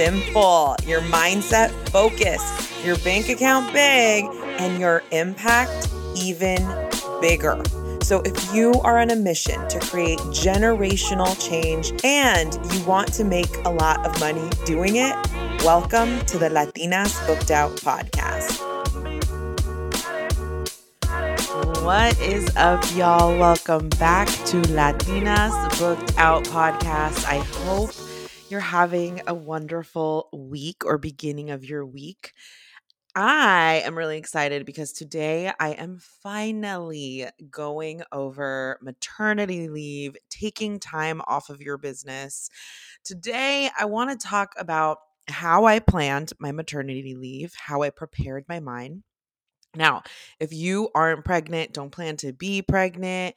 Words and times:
simple, 0.00 0.74
your 0.86 1.02
mindset 1.12 1.68
focused, 1.90 2.86
your 2.86 2.96
bank 3.00 3.28
account 3.28 3.70
big, 3.70 4.24
and 4.58 4.80
your 4.80 5.02
impact 5.10 5.90
even 6.16 6.56
bigger. 7.20 7.62
So, 8.00 8.22
if 8.22 8.54
you 8.54 8.72
are 8.82 8.98
on 8.98 9.10
a 9.10 9.16
mission 9.16 9.68
to 9.68 9.78
create 9.78 10.18
generational 10.32 11.36
change 11.46 11.92
and 12.02 12.54
you 12.72 12.82
want 12.86 13.12
to 13.12 13.24
make 13.24 13.54
a 13.66 13.68
lot 13.68 14.06
of 14.06 14.18
money 14.18 14.48
doing 14.64 14.96
it, 14.96 15.14
welcome 15.64 16.18
to 16.24 16.38
the 16.38 16.48
Latinas 16.48 17.14
Booked 17.26 17.50
Out 17.50 17.72
podcast. 17.72 18.58
What 21.84 22.18
is 22.22 22.48
up, 22.56 22.82
y'all? 22.96 23.38
Welcome 23.38 23.90
back 23.90 24.28
to 24.46 24.62
Latinas 24.72 25.78
Booked 25.78 26.16
Out 26.16 26.44
podcast. 26.44 27.26
I 27.26 27.40
hope 27.66 27.90
you're 28.50 28.60
having 28.60 29.22
a 29.26 29.34
wonderful 29.34 30.28
week 30.32 30.84
or 30.84 30.98
beginning 30.98 31.50
of 31.50 31.64
your 31.64 31.86
week. 31.86 32.32
I 33.14 33.82
am 33.84 33.96
really 33.96 34.18
excited 34.18 34.66
because 34.66 34.92
today 34.92 35.52
I 35.58 35.70
am 35.70 35.98
finally 36.22 37.26
going 37.50 38.02
over 38.12 38.78
maternity 38.82 39.68
leave, 39.68 40.16
taking 40.28 40.78
time 40.78 41.20
off 41.26 41.50
of 41.50 41.60
your 41.60 41.76
business. 41.78 42.50
Today, 43.04 43.70
I 43.78 43.84
want 43.86 44.10
to 44.10 44.26
talk 44.26 44.52
about 44.56 44.98
how 45.28 45.64
I 45.64 45.78
planned 45.78 46.32
my 46.38 46.52
maternity 46.52 47.14
leave, 47.14 47.52
how 47.56 47.82
I 47.82 47.90
prepared 47.90 48.44
my 48.48 48.60
mind. 48.60 49.02
Now, 49.74 50.02
if 50.38 50.52
you 50.52 50.90
aren't 50.94 51.24
pregnant, 51.24 51.72
don't 51.72 51.90
plan 51.90 52.16
to 52.18 52.32
be 52.32 52.62
pregnant, 52.62 53.36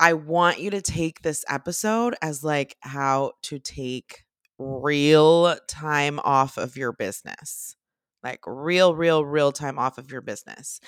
I 0.00 0.14
want 0.14 0.58
you 0.58 0.70
to 0.70 0.80
take 0.80 1.22
this 1.22 1.44
episode 1.48 2.16
as 2.22 2.42
like 2.42 2.76
how 2.80 3.32
to 3.42 3.58
take 3.58 4.24
real 4.60 5.56
time 5.66 6.20
off 6.20 6.58
of 6.58 6.76
your 6.76 6.92
business 6.92 7.76
like 8.22 8.40
real, 8.46 8.94
real, 8.94 9.24
real 9.24 9.52
time 9.52 9.78
off 9.78 9.98
of 9.98 10.10
your 10.10 10.20
business. 10.20 10.80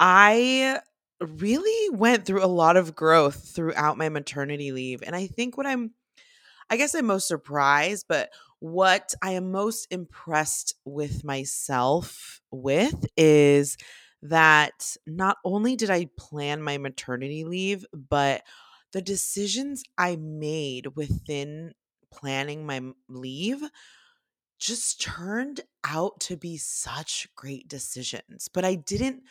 I 0.00 0.80
really 1.20 1.96
went 1.96 2.26
through 2.26 2.44
a 2.44 2.46
lot 2.46 2.76
of 2.76 2.94
growth 2.94 3.52
throughout 3.54 3.96
my 3.96 4.08
maternity 4.08 4.72
leave. 4.72 5.02
And 5.04 5.14
I 5.14 5.26
think 5.26 5.56
what 5.56 5.66
I'm, 5.66 5.92
I 6.68 6.76
guess 6.76 6.94
I'm 6.94 7.06
most 7.06 7.28
surprised, 7.28 8.06
but 8.08 8.30
what 8.58 9.14
I 9.22 9.32
am 9.32 9.52
most 9.52 9.86
impressed 9.90 10.74
with 10.84 11.24
myself 11.24 12.40
with 12.50 13.06
is 13.16 13.76
that 14.22 14.96
not 15.06 15.36
only 15.44 15.76
did 15.76 15.90
I 15.90 16.08
plan 16.18 16.62
my 16.62 16.78
maternity 16.78 17.44
leave, 17.44 17.84
but 17.92 18.42
the 18.92 19.02
decisions 19.02 19.84
I 19.98 20.16
made 20.16 20.96
within 20.96 21.72
planning 22.14 22.66
my 22.66 22.80
leave 23.08 23.62
just 24.58 25.00
turned 25.00 25.60
out 25.84 26.20
to 26.20 26.36
be 26.36 26.56
such 26.56 27.28
great 27.36 27.68
decisions. 27.68 28.48
But 28.48 28.64
I 28.64 28.76
didn't 28.76 29.22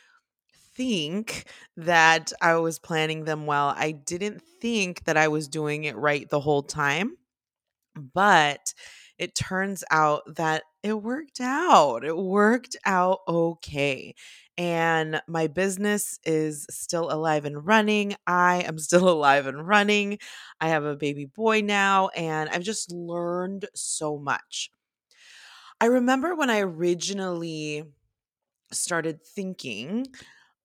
think 0.75 1.45
that 1.77 2.31
I 2.41 2.55
was 2.55 2.79
planning 2.79 3.25
them 3.25 3.45
well. 3.45 3.73
I 3.75 3.91
didn't 3.91 4.41
think 4.61 5.05
that 5.05 5.17
I 5.17 5.27
was 5.29 5.47
doing 5.47 5.85
it 5.85 5.95
right 5.97 6.29
the 6.29 6.39
whole 6.41 6.63
time. 6.63 7.17
But 7.95 8.73
it 9.19 9.35
turns 9.35 9.83
out 9.91 10.23
that 10.35 10.63
it 10.83 10.93
worked 11.03 11.39
out. 11.41 12.03
It 12.03 12.17
worked 12.17 12.75
out 12.85 13.19
okay. 13.27 14.16
And 14.58 15.22
my 15.28 15.47
business 15.47 16.19
is 16.25 16.68
still 16.69 17.12
alive 17.12 17.46
and 17.46 17.66
running. 17.66 18.16
I 18.28 18.62
am 18.62 18.78
still 18.78 19.09
alive 19.18 19.47
and 19.47 19.68
running. 19.68 20.19
I 20.62 20.69
have 20.69 20.86
a 20.86 20.96
baby 20.96 21.25
boy 21.25 21.62
now, 21.62 22.09
and 22.09 22.50
I've 22.50 22.64
just 22.64 22.91
learned 22.91 23.66
so 23.74 24.18
much. 24.18 24.72
I 25.81 25.86
remember 25.86 26.36
when 26.36 26.50
I 26.50 26.59
originally 26.59 27.84
started 28.72 29.25
thinking 29.25 30.08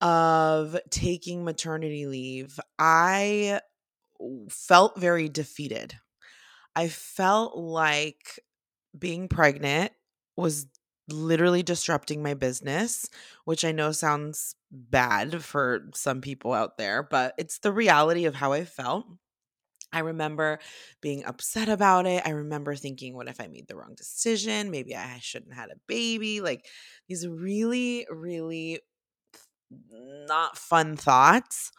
of 0.01 0.79
taking 0.91 1.45
maternity 1.45 2.07
leave, 2.07 2.61
I 2.79 3.61
felt 4.51 4.99
very 5.01 5.29
defeated. 5.29 5.95
I 6.77 6.89
felt 6.89 7.57
like 7.57 8.41
being 8.99 9.29
pregnant 9.29 9.93
was 10.37 10.67
literally 11.09 11.63
disrupting 11.63 12.23
my 12.23 12.35
business, 12.35 13.09
which 13.45 13.65
I 13.65 13.73
know 13.73 13.93
sounds 13.93 14.55
bad 14.71 15.43
for 15.43 15.89
some 15.95 16.21
people 16.21 16.53
out 16.53 16.79
there, 16.79 17.03
but 17.03 17.35
it's 17.39 17.59
the 17.59 17.73
reality 17.73 18.27
of 18.27 18.35
how 18.35 18.53
I 18.53 18.65
felt. 18.65 19.07
I 19.93 20.01
remember 20.01 20.59
being 21.01 21.25
upset 21.25 21.69
about 21.69 22.07
it. 22.07 22.23
I 22.27 22.31
remember 22.31 22.75
thinking, 22.75 23.15
what 23.17 23.29
if 23.29 23.41
I 23.41 23.47
made 23.47 23.69
the 23.69 23.77
wrong 23.77 23.95
decision? 23.97 24.71
Maybe 24.71 24.95
I 24.95 25.19
shouldn't 25.21 25.55
have 25.55 25.63
had 25.63 25.71
a 25.71 25.81
baby. 25.87 26.43
Like 26.43 26.67
these 27.09 27.27
really, 27.27 28.07
really 28.11 28.81
not 29.71 30.59
fun 30.59 30.97
thoughts. 30.97 31.73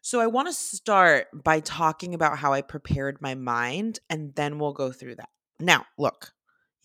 So 0.00 0.20
I 0.20 0.28
want 0.28 0.46
to 0.46 0.54
start 0.54 1.26
by 1.34 1.58
talking 1.58 2.14
about 2.14 2.38
how 2.38 2.52
I 2.52 2.62
prepared 2.62 3.20
my 3.20 3.34
mind, 3.34 3.98
and 4.08 4.32
then 4.36 4.60
we'll 4.60 4.72
go 4.72 4.92
through 4.92 5.16
that. 5.16 5.30
Now, 5.58 5.84
look, 5.98 6.30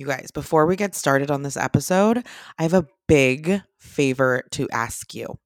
you 0.02 0.08
guys, 0.08 0.32
before 0.32 0.66
we 0.66 0.76
get 0.76 0.96
started 0.96 1.32
on 1.32 1.44
this 1.44 1.56
episode, 1.56 2.26
I 2.58 2.64
have 2.64 2.74
a 2.74 2.88
big 3.08 3.62
favor 3.80 4.44
to 4.52 4.68
ask 4.72 5.14
you. 5.14 5.38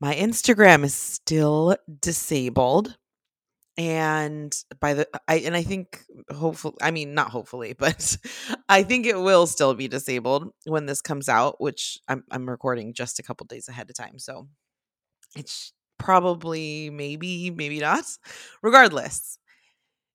My 0.00 0.14
Instagram 0.14 0.84
is 0.84 0.94
still 0.94 1.76
disabled 2.00 2.96
and 3.78 4.54
by 4.80 4.92
the 4.92 5.08
i 5.28 5.36
and 5.36 5.56
i 5.56 5.62
think 5.62 6.04
hopefully 6.30 6.74
i 6.82 6.90
mean 6.90 7.14
not 7.14 7.30
hopefully 7.30 7.72
but 7.78 8.18
i 8.68 8.82
think 8.82 9.06
it 9.06 9.18
will 9.18 9.46
still 9.46 9.72
be 9.72 9.88
disabled 9.88 10.50
when 10.66 10.84
this 10.84 11.00
comes 11.00 11.26
out 11.26 11.58
which 11.58 11.98
i'm, 12.06 12.22
I'm 12.30 12.50
recording 12.50 12.92
just 12.92 13.18
a 13.18 13.22
couple 13.22 13.46
days 13.46 13.68
ahead 13.68 13.88
of 13.88 13.96
time 13.96 14.18
so 14.18 14.46
it's 15.36 15.72
probably 15.98 16.90
maybe 16.90 17.50
maybe 17.50 17.80
not 17.80 18.04
regardless 18.62 19.38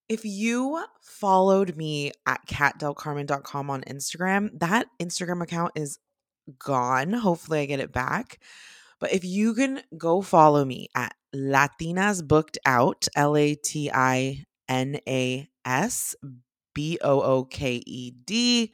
if 0.09 0.23
you 0.23 0.83
followed 1.01 1.75
me 1.75 2.11
at 2.25 2.45
catdelcarmen.com 2.47 3.69
on 3.69 3.81
instagram 3.81 4.49
that 4.59 4.87
instagram 4.99 5.41
account 5.41 5.71
is 5.75 5.99
gone 6.59 7.13
hopefully 7.13 7.59
i 7.59 7.65
get 7.65 7.79
it 7.79 7.91
back 7.91 8.39
but 8.99 9.13
if 9.13 9.23
you 9.23 9.53
can 9.53 9.81
go 9.97 10.21
follow 10.21 10.65
me 10.65 10.87
at 10.95 11.13
Latinas 11.35 12.27
Booked 12.27 12.57
Out, 12.65 13.07
L 13.15 13.35
A 13.37 13.55
T 13.55 13.91
I 13.93 14.45
N 14.67 14.99
A 15.07 15.47
S 15.65 16.15
B 16.73 16.97
O 17.01 17.21
O 17.21 17.43
K 17.43 17.83
E 17.85 18.11
D 18.11 18.73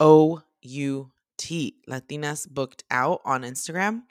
O 0.00 0.42
U 0.62 1.12
T, 1.38 1.76
Latinas 1.88 2.48
Booked 2.48 2.84
Out 2.90 3.20
on 3.24 3.42
Instagram. 3.42 4.02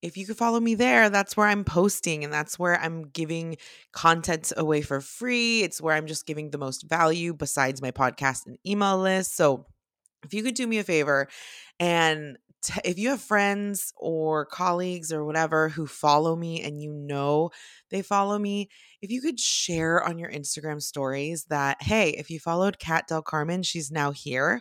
If 0.00 0.16
you 0.16 0.26
could 0.26 0.36
follow 0.36 0.60
me 0.60 0.74
there, 0.74 1.10
that's 1.10 1.36
where 1.36 1.46
I'm 1.46 1.64
posting 1.64 2.22
and 2.22 2.32
that's 2.32 2.58
where 2.58 2.80
I'm 2.80 3.08
giving 3.08 3.56
content 3.92 4.52
away 4.56 4.82
for 4.82 5.00
free. 5.00 5.62
It's 5.62 5.80
where 5.80 5.94
I'm 5.94 6.06
just 6.06 6.26
giving 6.26 6.50
the 6.50 6.58
most 6.58 6.88
value 6.88 7.34
besides 7.34 7.82
my 7.82 7.90
podcast 7.90 8.46
and 8.46 8.58
email 8.64 8.98
list. 8.98 9.36
So 9.36 9.66
if 10.24 10.32
you 10.32 10.42
could 10.42 10.54
do 10.54 10.66
me 10.66 10.78
a 10.78 10.84
favor 10.84 11.28
and 11.80 12.38
t- 12.62 12.80
if 12.84 12.98
you 12.98 13.10
have 13.10 13.20
friends 13.20 13.92
or 13.96 14.46
colleagues 14.46 15.12
or 15.12 15.24
whatever 15.24 15.68
who 15.68 15.86
follow 15.86 16.36
me 16.36 16.62
and 16.62 16.80
you 16.80 16.92
know 16.92 17.50
they 17.90 18.02
follow 18.02 18.38
me, 18.38 18.68
if 19.02 19.10
you 19.10 19.20
could 19.20 19.40
share 19.40 20.02
on 20.02 20.18
your 20.18 20.30
Instagram 20.30 20.82
stories 20.82 21.44
that, 21.46 21.82
hey, 21.82 22.10
if 22.10 22.30
you 22.30 22.38
followed 22.38 22.78
Cat 22.78 23.06
Del 23.08 23.22
Carmen, 23.22 23.62
she's 23.62 23.90
now 23.90 24.12
here, 24.12 24.60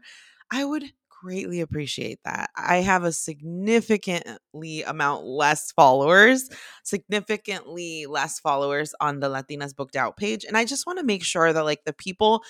I 0.51 0.65
would 0.65 0.85
greatly 1.21 1.61
appreciate 1.61 2.19
that. 2.25 2.49
I 2.55 2.77
have 2.77 3.03
a 3.03 3.11
significantly 3.11 4.83
amount 4.83 5.25
less 5.25 5.71
followers, 5.71 6.49
significantly 6.83 8.05
less 8.07 8.39
followers 8.39 8.93
on 8.99 9.19
the 9.19 9.29
Latinas 9.29 9.75
Booked 9.75 9.95
Out 9.95 10.17
page. 10.17 10.45
And 10.45 10.57
I 10.57 10.65
just 10.65 10.85
want 10.85 10.99
to 10.99 11.05
make 11.05 11.23
sure 11.23 11.51
that 11.51 11.65
like 11.65 11.83
the 11.85 11.93
people 11.93 12.43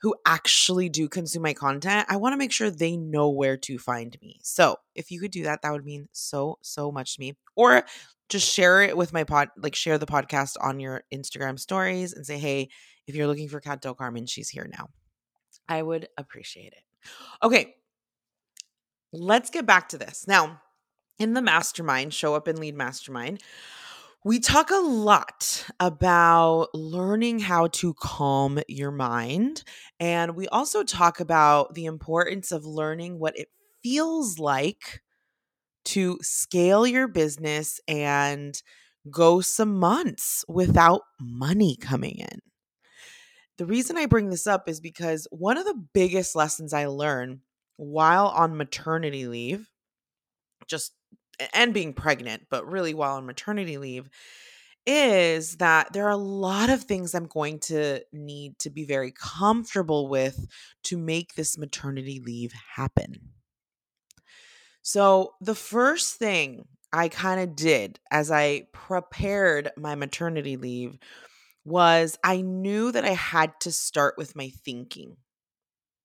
who 0.00 0.14
actually 0.26 0.88
do 0.88 1.08
consume 1.08 1.42
my 1.42 1.54
content, 1.54 2.06
I 2.08 2.16
want 2.16 2.32
to 2.32 2.36
make 2.36 2.50
sure 2.50 2.70
they 2.70 2.96
know 2.96 3.30
where 3.30 3.56
to 3.58 3.78
find 3.78 4.16
me. 4.20 4.40
So 4.42 4.76
if 4.96 5.10
you 5.10 5.20
could 5.20 5.30
do 5.30 5.44
that, 5.44 5.62
that 5.62 5.72
would 5.72 5.84
mean 5.84 6.08
so, 6.10 6.58
so 6.60 6.90
much 6.90 7.14
to 7.14 7.20
me. 7.20 7.36
Or 7.54 7.84
just 8.28 8.52
share 8.52 8.82
it 8.82 8.96
with 8.96 9.12
my 9.12 9.22
pod, 9.24 9.48
like 9.56 9.76
share 9.76 9.98
the 9.98 10.06
podcast 10.06 10.56
on 10.60 10.80
your 10.80 11.04
Instagram 11.14 11.58
stories 11.58 12.14
and 12.14 12.26
say, 12.26 12.38
hey, 12.38 12.68
if 13.06 13.14
you're 13.14 13.28
looking 13.28 13.48
for 13.48 13.60
Cat 13.60 13.80
Del 13.80 13.94
Carmen, 13.94 14.26
she's 14.26 14.48
here 14.48 14.68
now. 14.76 14.88
I 15.68 15.82
would 15.82 16.08
appreciate 16.18 16.72
it. 16.72 16.82
Okay, 17.42 17.76
let's 19.12 19.50
get 19.50 19.66
back 19.66 19.88
to 19.90 19.98
this. 19.98 20.26
Now, 20.26 20.60
in 21.18 21.34
the 21.34 21.42
mastermind, 21.42 22.14
show 22.14 22.34
up 22.34 22.48
and 22.48 22.58
lead 22.58 22.74
mastermind, 22.74 23.42
we 24.24 24.38
talk 24.38 24.70
a 24.70 24.76
lot 24.76 25.66
about 25.80 26.68
learning 26.74 27.40
how 27.40 27.66
to 27.66 27.94
calm 27.94 28.60
your 28.68 28.92
mind. 28.92 29.64
And 29.98 30.36
we 30.36 30.46
also 30.48 30.84
talk 30.84 31.20
about 31.20 31.74
the 31.74 31.86
importance 31.86 32.52
of 32.52 32.64
learning 32.64 33.18
what 33.18 33.36
it 33.36 33.48
feels 33.82 34.38
like 34.38 35.02
to 35.84 36.18
scale 36.22 36.86
your 36.86 37.08
business 37.08 37.80
and 37.88 38.62
go 39.10 39.40
some 39.40 39.78
months 39.78 40.44
without 40.48 41.02
money 41.20 41.76
coming 41.80 42.18
in. 42.18 42.38
The 43.58 43.66
reason 43.66 43.98
I 43.98 44.06
bring 44.06 44.30
this 44.30 44.46
up 44.46 44.68
is 44.68 44.80
because 44.80 45.26
one 45.30 45.58
of 45.58 45.64
the 45.64 45.80
biggest 45.92 46.36
lessons 46.36 46.72
I 46.72 46.86
learned 46.86 47.40
while 47.82 48.28
on 48.28 48.56
maternity 48.56 49.26
leave, 49.26 49.68
just 50.68 50.92
and 51.52 51.74
being 51.74 51.92
pregnant, 51.92 52.44
but 52.48 52.70
really 52.70 52.94
while 52.94 53.16
on 53.16 53.26
maternity 53.26 53.76
leave, 53.78 54.08
is 54.86 55.56
that 55.56 55.92
there 55.92 56.06
are 56.06 56.10
a 56.10 56.16
lot 56.16 56.70
of 56.70 56.84
things 56.84 57.14
I'm 57.14 57.26
going 57.26 57.58
to 57.60 58.00
need 58.12 58.58
to 58.60 58.70
be 58.70 58.84
very 58.84 59.12
comfortable 59.12 60.08
with 60.08 60.46
to 60.84 60.96
make 60.96 61.34
this 61.34 61.58
maternity 61.58 62.22
leave 62.24 62.52
happen. 62.76 63.30
So, 64.82 65.34
the 65.40 65.54
first 65.54 66.16
thing 66.16 66.66
I 66.92 67.08
kind 67.08 67.40
of 67.40 67.56
did 67.56 67.98
as 68.10 68.30
I 68.30 68.66
prepared 68.72 69.70
my 69.76 69.94
maternity 69.94 70.56
leave 70.56 70.98
was 71.64 72.18
I 72.22 72.42
knew 72.42 72.92
that 72.92 73.04
I 73.04 73.14
had 73.14 73.58
to 73.60 73.72
start 73.72 74.14
with 74.18 74.36
my 74.36 74.50
thinking. 74.64 75.16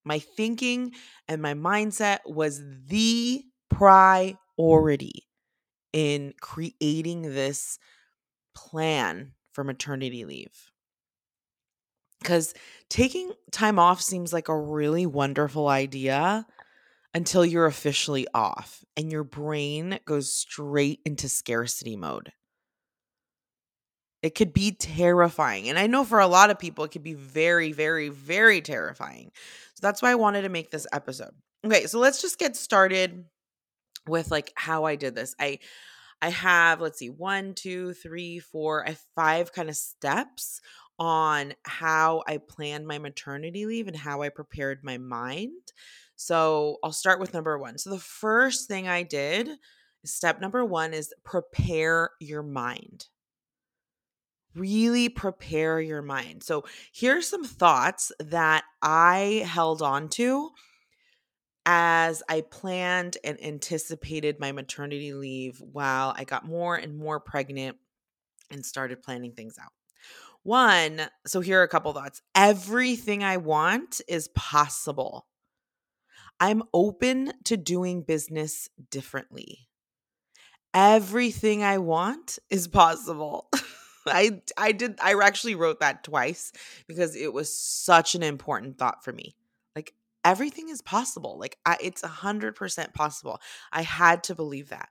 My 0.07 0.19
thinking 0.19 0.94
and 1.27 1.42
my 1.42 1.54
mindset 1.54 2.19
was 2.25 2.62
the 2.88 3.44
priority 3.69 5.27
in 5.92 6.33
creating 6.39 7.33
this 7.33 7.77
plan 8.56 9.33
for 9.51 9.63
maternity 9.63 10.24
leave. 10.24 10.71
Because 12.19 12.54
taking 12.89 13.31
time 13.51 13.80
off 13.80 14.01
seems 14.01 14.31
like 14.31 14.48
a 14.48 14.57
really 14.57 15.06
wonderful 15.06 15.68
idea 15.68 16.45
until 17.13 17.45
you're 17.45 17.65
officially 17.65 18.27
off 18.33 18.83
and 18.95 19.12
your 19.12 19.24
brain 19.24 20.00
goes 20.06 20.33
straight 20.33 21.01
into 21.06 21.27
scarcity 21.27 21.95
mode. 21.95 22.31
It 24.21 24.35
could 24.35 24.53
be 24.53 24.71
terrifying. 24.71 25.69
And 25.69 25.77
I 25.77 25.87
know 25.87 26.03
for 26.03 26.19
a 26.19 26.27
lot 26.27 26.49
of 26.49 26.59
people, 26.59 26.83
it 26.83 26.91
could 26.91 27.03
be 27.03 27.13
very, 27.13 27.71
very, 27.71 28.09
very 28.09 28.61
terrifying. 28.61 29.31
So 29.75 29.81
that's 29.81 30.01
why 30.01 30.11
I 30.11 30.15
wanted 30.15 30.41
to 30.41 30.49
make 30.49 30.71
this 30.71 30.87
episode. 30.91 31.31
Okay, 31.65 31.85
so 31.85 31.99
let's 31.99 32.21
just 32.21 32.39
get 32.39 32.55
started 32.55 33.25
with 34.07 34.31
like 34.31 34.51
how 34.55 34.85
I 34.85 34.95
did 34.95 35.15
this. 35.15 35.35
I 35.39 35.59
I 36.21 36.29
have, 36.29 36.81
let's 36.81 36.97
see, 36.97 37.11
one, 37.11 37.53
two, 37.53 37.93
three, 37.93 38.39
four, 38.39 38.83
I 38.85 38.89
have 38.89 39.03
five 39.15 39.53
kind 39.53 39.69
of 39.69 39.75
steps 39.75 40.61
on 40.97 41.53
how 41.63 42.23
I 42.27 42.37
planned 42.37 42.87
my 42.87 42.97
maternity 42.97 43.67
leave 43.67 43.87
and 43.87 43.95
how 43.95 44.23
I 44.23 44.29
prepared 44.29 44.79
my 44.83 44.97
mind. 44.97 45.51
So 46.15 46.77
I'll 46.83 46.91
start 46.91 47.19
with 47.19 47.35
number 47.35 47.57
one. 47.59 47.77
So 47.77 47.91
the 47.91 47.99
first 47.99 48.67
thing 48.67 48.87
I 48.87 49.03
did, 49.03 49.47
step 50.05 50.41
number 50.41 50.65
one 50.65 50.93
is 50.93 51.13
prepare 51.23 52.09
your 52.19 52.41
mind. 52.41 53.05
Really 54.57 55.09
prepare 55.09 55.80
your 55.80 56.01
mind. 56.01 56.44
So 56.44 56.65
here's 56.92 57.27
some 57.27 57.44
thoughts 57.44 58.12
that 58.19 58.63
I 58.81 59.45
held 59.48 59.81
on 59.81 60.09
to 60.09 60.50
as 61.65 62.24
I 62.30 62.42
planned 62.42 63.18
and 63.24 63.44
anticipated 63.44 64.39
my 64.39 64.51
maternity 64.54 65.13
leave 65.13 65.62
while 65.62 66.13
I 66.18 66.24
got 66.24 66.45
more 66.45 66.75
and 66.75 66.98
more 66.98 67.19
pregnant 67.19 67.77
and 68.50 68.65
started 68.65 69.04
planning 69.04 69.33
things 69.33 69.57
out. 69.62 69.71
One, 70.44 71.01
so 71.25 71.42
here 71.42 71.59
are 71.59 71.63
a 71.63 71.68
couple 71.68 71.92
thoughts. 71.92 72.21
Everything 72.33 73.21
I 73.21 73.36
want 73.36 74.00
is 74.07 74.30
possible. 74.30 75.27
I'm 76.39 76.63
open 76.74 77.33
to 77.45 77.57
doing 77.57 78.04
business 78.04 78.69
differently. 78.89 79.68
Everything 80.74 81.63
I 81.63 81.80
want 81.80 82.39
is 82.50 82.68
possible. 82.68 83.50
I 84.09 84.42
I 84.57 84.71
did 84.71 85.00
I 85.01 85.13
actually 85.21 85.56
wrote 85.56 85.80
that 85.80 86.04
twice 86.04 86.51
because 86.88 87.15
it 87.15 87.33
was 87.33 87.56
such 87.56 88.15
an 88.15 88.24
important 88.24 88.77
thought 88.77 89.04
for 89.04 89.13
me. 89.13 89.36
Like 89.75 89.94
everything 90.24 90.69
is 90.69 90.81
possible. 90.81 91.38
Like 91.39 91.57
I, 91.65 91.77
it's 91.81 92.04
a 92.04 92.07
100% 92.07 92.94
possible. 92.94 93.39
I 93.71 93.81
had 93.83 94.24
to 94.25 94.36
believe 94.36 94.69
that. 94.69 94.89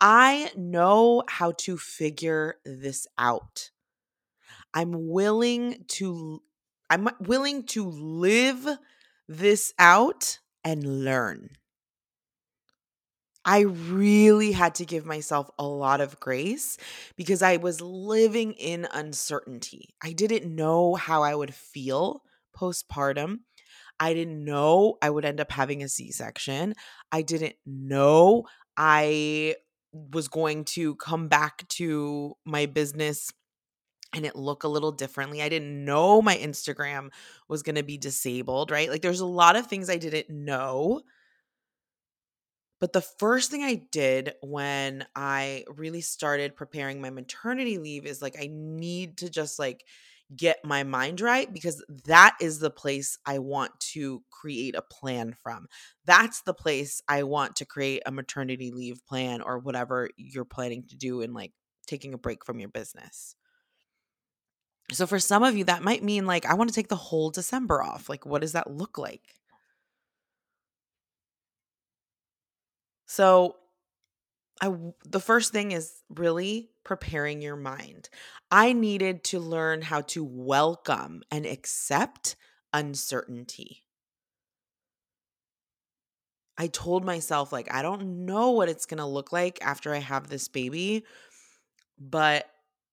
I 0.00 0.50
know 0.56 1.22
how 1.28 1.52
to 1.58 1.78
figure 1.78 2.56
this 2.64 3.06
out. 3.18 3.70
I'm 4.74 5.08
willing 5.08 5.84
to 5.88 6.42
I'm 6.90 7.08
willing 7.20 7.64
to 7.68 7.88
live 7.88 8.66
this 9.28 9.72
out 9.78 10.40
and 10.64 11.04
learn. 11.04 11.50
I 13.44 13.60
really 13.60 14.52
had 14.52 14.76
to 14.76 14.84
give 14.84 15.04
myself 15.04 15.50
a 15.58 15.66
lot 15.66 16.00
of 16.00 16.20
grace 16.20 16.78
because 17.16 17.42
I 17.42 17.56
was 17.56 17.80
living 17.80 18.52
in 18.52 18.86
uncertainty. 18.92 19.94
I 20.02 20.12
didn't 20.12 20.54
know 20.54 20.94
how 20.94 21.22
I 21.22 21.34
would 21.34 21.52
feel 21.54 22.22
postpartum. 22.56 23.40
I 23.98 24.14
didn't 24.14 24.44
know 24.44 24.98
I 25.02 25.10
would 25.10 25.24
end 25.24 25.40
up 25.40 25.50
having 25.50 25.82
a 25.82 25.88
C 25.88 26.12
section. 26.12 26.74
I 27.10 27.22
didn't 27.22 27.56
know 27.66 28.44
I 28.76 29.56
was 29.92 30.28
going 30.28 30.64
to 30.64 30.96
come 30.96 31.28
back 31.28 31.66
to 31.68 32.34
my 32.44 32.66
business 32.66 33.30
and 34.14 34.26
it 34.26 34.36
look 34.36 34.64
a 34.64 34.68
little 34.68 34.92
differently. 34.92 35.42
I 35.42 35.48
didn't 35.48 35.84
know 35.84 36.20
my 36.20 36.36
Instagram 36.36 37.10
was 37.48 37.62
going 37.62 37.76
to 37.76 37.82
be 37.82 37.96
disabled, 37.96 38.70
right? 38.70 38.90
Like 38.90 39.02
there's 39.02 39.20
a 39.20 39.26
lot 39.26 39.56
of 39.56 39.66
things 39.66 39.88
I 39.88 39.96
didn't 39.96 40.30
know. 40.30 41.02
But 42.82 42.92
the 42.92 43.00
first 43.00 43.52
thing 43.52 43.62
I 43.62 43.76
did 43.92 44.34
when 44.42 45.06
I 45.14 45.62
really 45.68 46.00
started 46.00 46.56
preparing 46.56 47.00
my 47.00 47.10
maternity 47.10 47.78
leave 47.78 48.04
is 48.06 48.20
like 48.20 48.34
I 48.36 48.48
need 48.50 49.18
to 49.18 49.30
just 49.30 49.60
like 49.60 49.84
get 50.34 50.64
my 50.64 50.82
mind 50.82 51.20
right 51.20 51.52
because 51.52 51.84
that 52.06 52.36
is 52.40 52.58
the 52.58 52.72
place 52.72 53.18
I 53.24 53.38
want 53.38 53.70
to 53.92 54.24
create 54.32 54.74
a 54.74 54.82
plan 54.82 55.36
from. 55.44 55.68
That's 56.06 56.42
the 56.42 56.54
place 56.54 57.00
I 57.06 57.22
want 57.22 57.54
to 57.56 57.64
create 57.64 58.02
a 58.04 58.10
maternity 58.10 58.72
leave 58.72 59.06
plan 59.06 59.42
or 59.42 59.60
whatever 59.60 60.10
you're 60.16 60.44
planning 60.44 60.82
to 60.88 60.96
do 60.96 61.20
in 61.20 61.32
like 61.32 61.52
taking 61.86 62.14
a 62.14 62.18
break 62.18 62.44
from 62.44 62.58
your 62.58 62.70
business. 62.70 63.36
So 64.90 65.06
for 65.06 65.20
some 65.20 65.44
of 65.44 65.56
you, 65.56 65.62
that 65.66 65.84
might 65.84 66.02
mean 66.02 66.26
like, 66.26 66.46
I 66.46 66.54
want 66.54 66.68
to 66.68 66.74
take 66.74 66.88
the 66.88 66.96
whole 66.96 67.30
December 67.30 67.80
off. 67.80 68.08
Like, 68.08 68.26
what 68.26 68.40
does 68.40 68.54
that 68.54 68.72
look 68.72 68.98
like? 68.98 69.22
So 73.14 73.56
I 74.62 74.74
the 75.04 75.20
first 75.20 75.52
thing 75.52 75.72
is 75.72 76.02
really 76.08 76.70
preparing 76.82 77.42
your 77.42 77.56
mind. 77.56 78.08
I 78.50 78.72
needed 78.72 79.22
to 79.24 79.38
learn 79.38 79.82
how 79.82 80.00
to 80.12 80.24
welcome 80.24 81.22
and 81.30 81.44
accept 81.44 82.36
uncertainty. 82.72 83.84
I 86.56 86.68
told 86.68 87.04
myself 87.04 87.52
like 87.52 87.70
I 87.70 87.82
don't 87.82 88.24
know 88.24 88.52
what 88.52 88.70
it's 88.70 88.86
going 88.86 88.96
to 88.96 89.04
look 89.04 89.30
like 89.30 89.58
after 89.60 89.92
I 89.92 89.98
have 89.98 90.28
this 90.28 90.48
baby, 90.48 91.04
but 91.98 92.48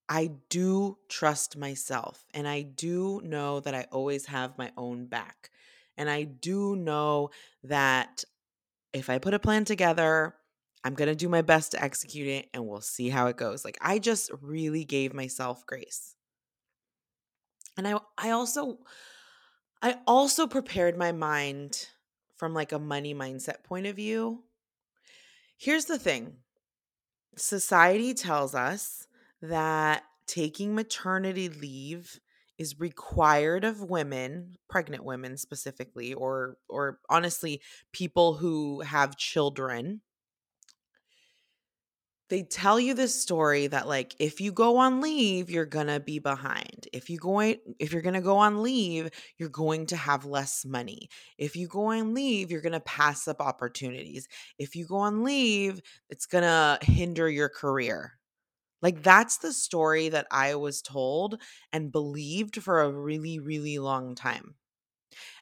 I 0.09 0.31
do 0.49 0.97
trust 1.07 1.55
myself 1.55 2.25
and 2.33 2.45
I 2.45 2.63
do 2.63 3.21
know 3.23 3.61
that 3.61 3.73
I 3.73 3.85
always 3.89 4.25
have 4.25 4.57
my 4.57 4.73
own 4.75 5.05
back. 5.05 5.49
And 5.95 6.09
I 6.09 6.23
do 6.23 6.75
know 6.75 7.29
that 7.63 8.25
if 8.93 9.09
I 9.09 9.17
put 9.17 9.33
a 9.33 9.39
plan 9.39 9.65
together, 9.65 10.35
I'm 10.83 10.93
going 10.93 11.09
to 11.09 11.15
do 11.15 11.29
my 11.29 11.41
best 11.41 11.71
to 11.71 11.83
execute 11.83 12.27
it 12.27 12.49
and 12.53 12.65
we'll 12.65 12.81
see 12.81 13.09
how 13.09 13.27
it 13.27 13.37
goes. 13.37 13.65
Like 13.65 13.77
I 13.81 13.99
just 13.99 14.31
really 14.41 14.85
gave 14.85 15.13
myself 15.13 15.65
grace. 15.65 16.15
And 17.77 17.87
I 17.87 17.99
I 18.17 18.31
also 18.31 18.79
I 19.81 19.97
also 20.07 20.47
prepared 20.47 20.97
my 20.97 21.11
mind 21.11 21.87
from 22.37 22.53
like 22.53 22.71
a 22.71 22.79
money 22.79 23.13
mindset 23.13 23.63
point 23.63 23.87
of 23.87 23.95
view. 23.95 24.43
Here's 25.57 25.85
the 25.85 25.99
thing. 25.99 26.37
Society 27.35 28.13
tells 28.13 28.55
us 28.55 29.07
that 29.41 30.03
taking 30.25 30.75
maternity 30.75 31.49
leave 31.49 32.19
is 32.59 32.79
required 32.79 33.63
of 33.63 33.81
women, 33.81 34.55
pregnant 34.69 35.03
women 35.03 35.37
specifically 35.37 36.13
or 36.13 36.57
or 36.69 36.99
honestly 37.09 37.61
people 37.93 38.35
who 38.35 38.81
have 38.81 39.17
children 39.17 40.01
they 42.29 42.43
tell 42.43 42.79
you 42.79 42.93
this 42.93 43.19
story 43.19 43.67
that 43.67 43.87
like 43.87 44.15
if 44.19 44.39
you 44.39 44.51
go 44.51 44.77
on 44.77 45.01
leave 45.01 45.49
you're 45.49 45.65
to 45.87 45.99
be 45.99 46.19
behind. 46.19 46.87
If 46.93 47.09
you 47.09 47.17
going 47.17 47.57
if 47.79 47.91
you're 47.91 48.03
to 48.15 48.21
go 48.21 48.37
on 48.37 48.61
leave 48.61 49.09
you're 49.37 49.49
going 49.49 49.87
to 49.87 49.97
have 49.97 50.25
less 50.25 50.63
money. 50.65 51.09
If 51.37 51.55
you 51.55 51.67
go 51.67 51.85
on 51.87 52.13
leave 52.13 52.51
you're 52.51 52.61
to 52.73 52.79
pass 52.79 53.27
up 53.27 53.41
opportunities. 53.41 54.27
If 54.59 54.75
you 54.75 54.85
go 54.85 54.97
on 54.97 55.23
leave 55.23 55.81
it's 56.09 56.25
to 56.43 56.77
hinder 56.81 57.29
your 57.29 57.49
career 57.49 58.18
like 58.81 59.03
that's 59.03 59.37
the 59.37 59.53
story 59.53 60.09
that 60.09 60.27
i 60.31 60.55
was 60.55 60.81
told 60.81 61.41
and 61.71 61.91
believed 61.91 62.61
for 62.61 62.81
a 62.81 62.91
really 62.91 63.39
really 63.39 63.79
long 63.79 64.15
time 64.15 64.55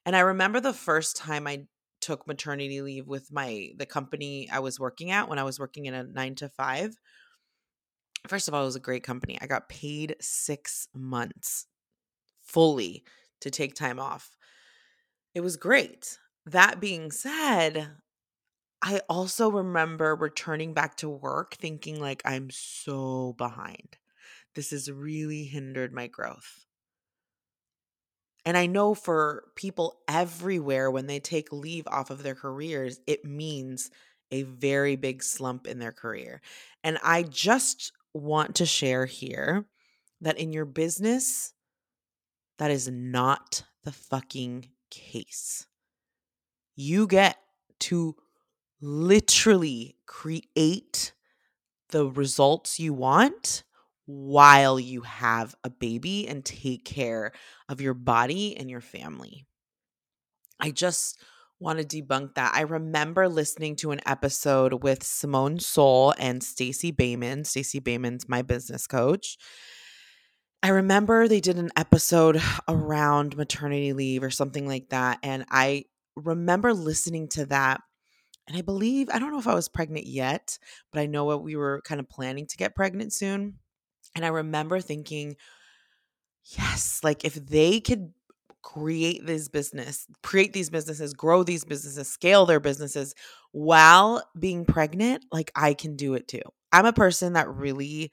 and 0.06 0.16
i 0.16 0.20
remember 0.20 0.60
the 0.60 0.74
first 0.74 1.16
time 1.18 1.48
i 1.48 1.66
took 2.02 2.28
maternity 2.28 2.82
leave 2.82 3.08
with 3.08 3.32
my 3.32 3.70
the 3.76 3.86
company 3.86 4.50
I 4.52 4.60
was 4.60 4.80
working 4.80 5.12
at 5.12 5.28
when 5.28 5.40
I 5.40 5.44
was 5.44 5.60
working 5.60 5.86
in 5.88 5.94
a 5.94 6.04
9 6.04 6.36
to 6.36 6.50
5. 6.50 6.96
First 8.28 8.48
of 8.48 8.54
all, 8.54 8.64
it 8.64 8.66
was 8.66 8.76
a 8.76 8.82
great 8.82 9.04
company. 9.04 9.38
I 9.42 9.48
got 9.48 9.70
paid 9.70 10.16
6 10.20 10.88
months 10.94 11.68
fully 12.42 13.04
to 13.42 13.52
take 13.52 13.76
time 13.76 14.00
off. 14.00 14.36
It 15.34 15.42
was 15.42 15.58
great. 15.58 16.18
That 16.46 16.80
being 16.80 17.12
said, 17.12 17.98
I 18.82 19.02
also 19.10 19.50
remember 19.50 20.16
returning 20.16 20.74
back 20.74 20.98
to 20.98 21.10
work 21.10 21.56
thinking 21.56 22.00
like 22.00 22.22
I'm 22.26 22.50
so 22.52 23.34
behind. 23.38 23.98
This 24.56 24.72
has 24.72 24.92
really 24.92 25.46
hindered 25.46 25.94
my 25.94 26.08
growth. 26.08 26.66
And 28.46 28.56
I 28.56 28.66
know 28.66 28.94
for 28.94 29.46
people 29.56 30.00
everywhere, 30.08 30.90
when 30.90 31.08
they 31.08 31.20
take 31.20 31.52
leave 31.52 31.86
off 31.88 32.10
of 32.10 32.24
their 32.24 32.36
careers, 32.36 33.00
it 33.06 33.26
means 33.26 33.92
a 34.32 34.44
very 34.44 34.96
big 34.96 35.22
slump 35.22 35.68
in 35.68 35.80
their 35.80 35.92
career. 35.92 36.42
And 36.84 36.98
I 37.04 37.24
just 37.24 37.92
want 38.14 38.56
to 38.56 38.66
share 38.66 39.06
here 39.06 39.66
that 40.22 40.38
in 40.38 40.54
your 40.54 40.66
business, 40.66 41.54
that 42.58 42.72
is 42.72 42.88
not 42.88 43.64
the 43.84 43.92
fucking 43.92 44.70
case. 44.90 45.68
You 46.76 47.08
get 47.08 47.38
to 47.80 48.16
literally 48.82 49.96
create 50.06 51.14
the 51.90 52.08
results 52.08 52.80
you 52.80 52.94
want 52.94 53.64
while 54.06 54.80
you 54.80 55.02
have 55.02 55.56
a 55.64 55.70
baby 55.70 56.28
and 56.28 56.44
take 56.46 56.86
care 56.86 57.32
of 57.68 57.82
your 57.82 57.94
body 57.94 58.56
and 58.58 58.70
your 58.70 58.82
family. 58.82 59.46
I 60.60 60.72
just 60.72 61.20
want 61.60 61.80
to 61.80 61.86
debunk 61.86 62.36
that. 62.36 62.54
I 62.56 62.62
remember 62.62 63.28
listening 63.28 63.76
to 63.78 63.92
an 63.92 64.02
episode 64.06 64.84
with 64.84 65.04
Simone 65.04 65.58
Seol 65.58 66.14
and 66.18 66.44
Stacey 66.44 66.92
Boehman. 66.92 67.44
Stacey 67.46 67.80
Boehman's 67.80 68.30
my 68.30 68.42
business 68.42 68.88
coach. 68.88 69.38
I 70.64 70.70
remember 70.70 71.28
they 71.28 71.40
did 71.40 71.58
an 71.58 71.72
episode 71.76 72.42
around 72.68 73.38
maternity 73.38 73.94
leave 73.94 74.24
or 74.24 74.32
something 74.32 74.68
like 74.68 74.90
that. 74.90 75.20
And 75.24 75.46
I 75.50 75.86
remember 76.16 76.74
listening 76.74 77.28
to 77.30 77.46
that. 77.48 77.82
And 78.48 78.58
I 78.58 78.62
believe, 78.62 79.10
I 79.12 79.20
don't 79.20 79.32
know 79.32 79.40
if 79.40 79.48
I 79.48 79.54
was 79.56 79.68
pregnant 79.68 80.06
yet, 80.06 80.58
but 80.92 81.02
I 81.02 81.06
know 81.06 81.26
what 81.26 81.44
we 81.44 81.56
were 81.56 81.82
kind 81.84 82.00
of 82.00 82.10
planning 82.10 82.46
to 82.48 82.58
get 82.58 82.76
pregnant 82.76 83.12
soon. 83.12 83.56
And 84.16 84.24
I 84.24 84.30
remember 84.30 84.80
thinking, 84.80 85.36
yes, 86.46 87.02
like 87.04 87.26
if 87.26 87.36
they 87.36 87.82
could 87.82 88.14
create 88.62 89.26
this 89.26 89.50
business, 89.50 90.08
create 90.24 90.54
these 90.54 90.70
businesses, 90.70 91.14
grow 91.14 91.44
these 91.44 91.66
businesses, 91.66 92.10
scale 92.10 92.46
their 92.46 92.60
businesses 92.60 93.16
while 93.52 94.24
being 94.38 94.66
pregnant, 94.66 95.26
like 95.32 95.52
I 95.56 95.74
can 95.74 95.96
do 95.96 96.14
it 96.14 96.28
too. 96.28 96.42
I'm 96.72 96.86
a 96.86 96.94
person 96.94 97.34
that 97.34 97.50
really 97.50 98.12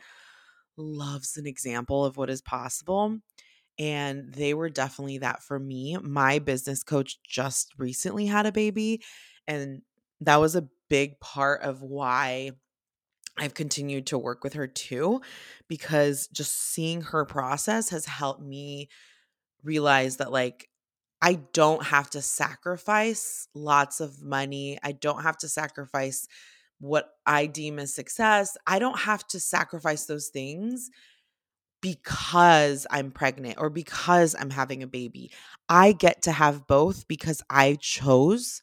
loves 0.76 1.36
an 1.36 1.46
example 1.46 2.04
of 2.04 2.16
what 2.16 2.30
is 2.30 2.42
possible. 2.42 3.18
And 3.78 4.32
they 4.32 4.54
were 4.54 4.70
definitely 4.70 5.18
that 5.18 5.42
for 5.42 5.58
me. 5.58 5.96
My 6.00 6.38
business 6.38 6.84
coach 6.84 7.18
just 7.22 7.72
recently 7.78 8.26
had 8.26 8.46
a 8.46 8.52
baby, 8.52 9.02
and 9.48 9.82
that 10.26 10.40
was 10.40 10.56
a 10.56 10.68
big 10.88 11.18
part 11.20 11.62
of 11.62 11.82
why 11.82 12.52
I've 13.36 13.54
continued 13.54 14.06
to 14.08 14.18
work 14.18 14.44
with 14.44 14.54
her 14.54 14.66
too, 14.66 15.20
because 15.68 16.28
just 16.28 16.52
seeing 16.52 17.02
her 17.02 17.24
process 17.24 17.90
has 17.90 18.06
helped 18.06 18.42
me 18.42 18.88
realize 19.62 20.18
that, 20.18 20.30
like, 20.30 20.68
I 21.20 21.40
don't 21.52 21.84
have 21.84 22.10
to 22.10 22.22
sacrifice 22.22 23.48
lots 23.54 24.00
of 24.00 24.22
money. 24.22 24.78
I 24.82 24.92
don't 24.92 25.22
have 25.22 25.38
to 25.38 25.48
sacrifice 25.48 26.28
what 26.80 27.08
I 27.24 27.46
deem 27.46 27.78
as 27.78 27.94
success. 27.94 28.56
I 28.66 28.78
don't 28.78 29.00
have 29.00 29.26
to 29.28 29.40
sacrifice 29.40 30.04
those 30.04 30.28
things 30.28 30.90
because 31.80 32.86
I'm 32.90 33.10
pregnant 33.10 33.56
or 33.58 33.70
because 33.70 34.34
I'm 34.38 34.50
having 34.50 34.82
a 34.82 34.86
baby. 34.86 35.32
I 35.68 35.92
get 35.92 36.22
to 36.22 36.32
have 36.32 36.66
both 36.66 37.08
because 37.08 37.42
I 37.48 37.78
chose 37.80 38.60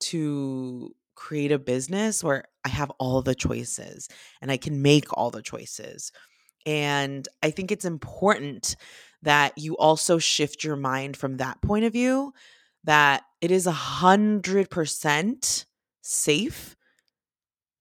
to 0.00 0.94
create 1.14 1.52
a 1.52 1.58
business 1.58 2.22
where 2.22 2.44
I 2.64 2.68
have 2.68 2.90
all 2.98 3.22
the 3.22 3.34
choices 3.34 4.08
and 4.40 4.50
I 4.50 4.56
can 4.56 4.82
make 4.82 5.12
all 5.16 5.30
the 5.30 5.42
choices. 5.42 6.12
And 6.66 7.26
I 7.42 7.50
think 7.50 7.70
it's 7.70 7.84
important 7.84 8.76
that 9.22 9.56
you 9.56 9.76
also 9.76 10.18
shift 10.18 10.62
your 10.62 10.76
mind 10.76 11.16
from 11.16 11.38
that 11.38 11.60
point 11.62 11.84
of 11.84 11.92
view 11.92 12.32
that 12.84 13.22
it 13.40 13.50
is 13.50 13.66
a 13.66 13.72
hundred 13.72 14.70
percent 14.70 15.66
safe 16.02 16.76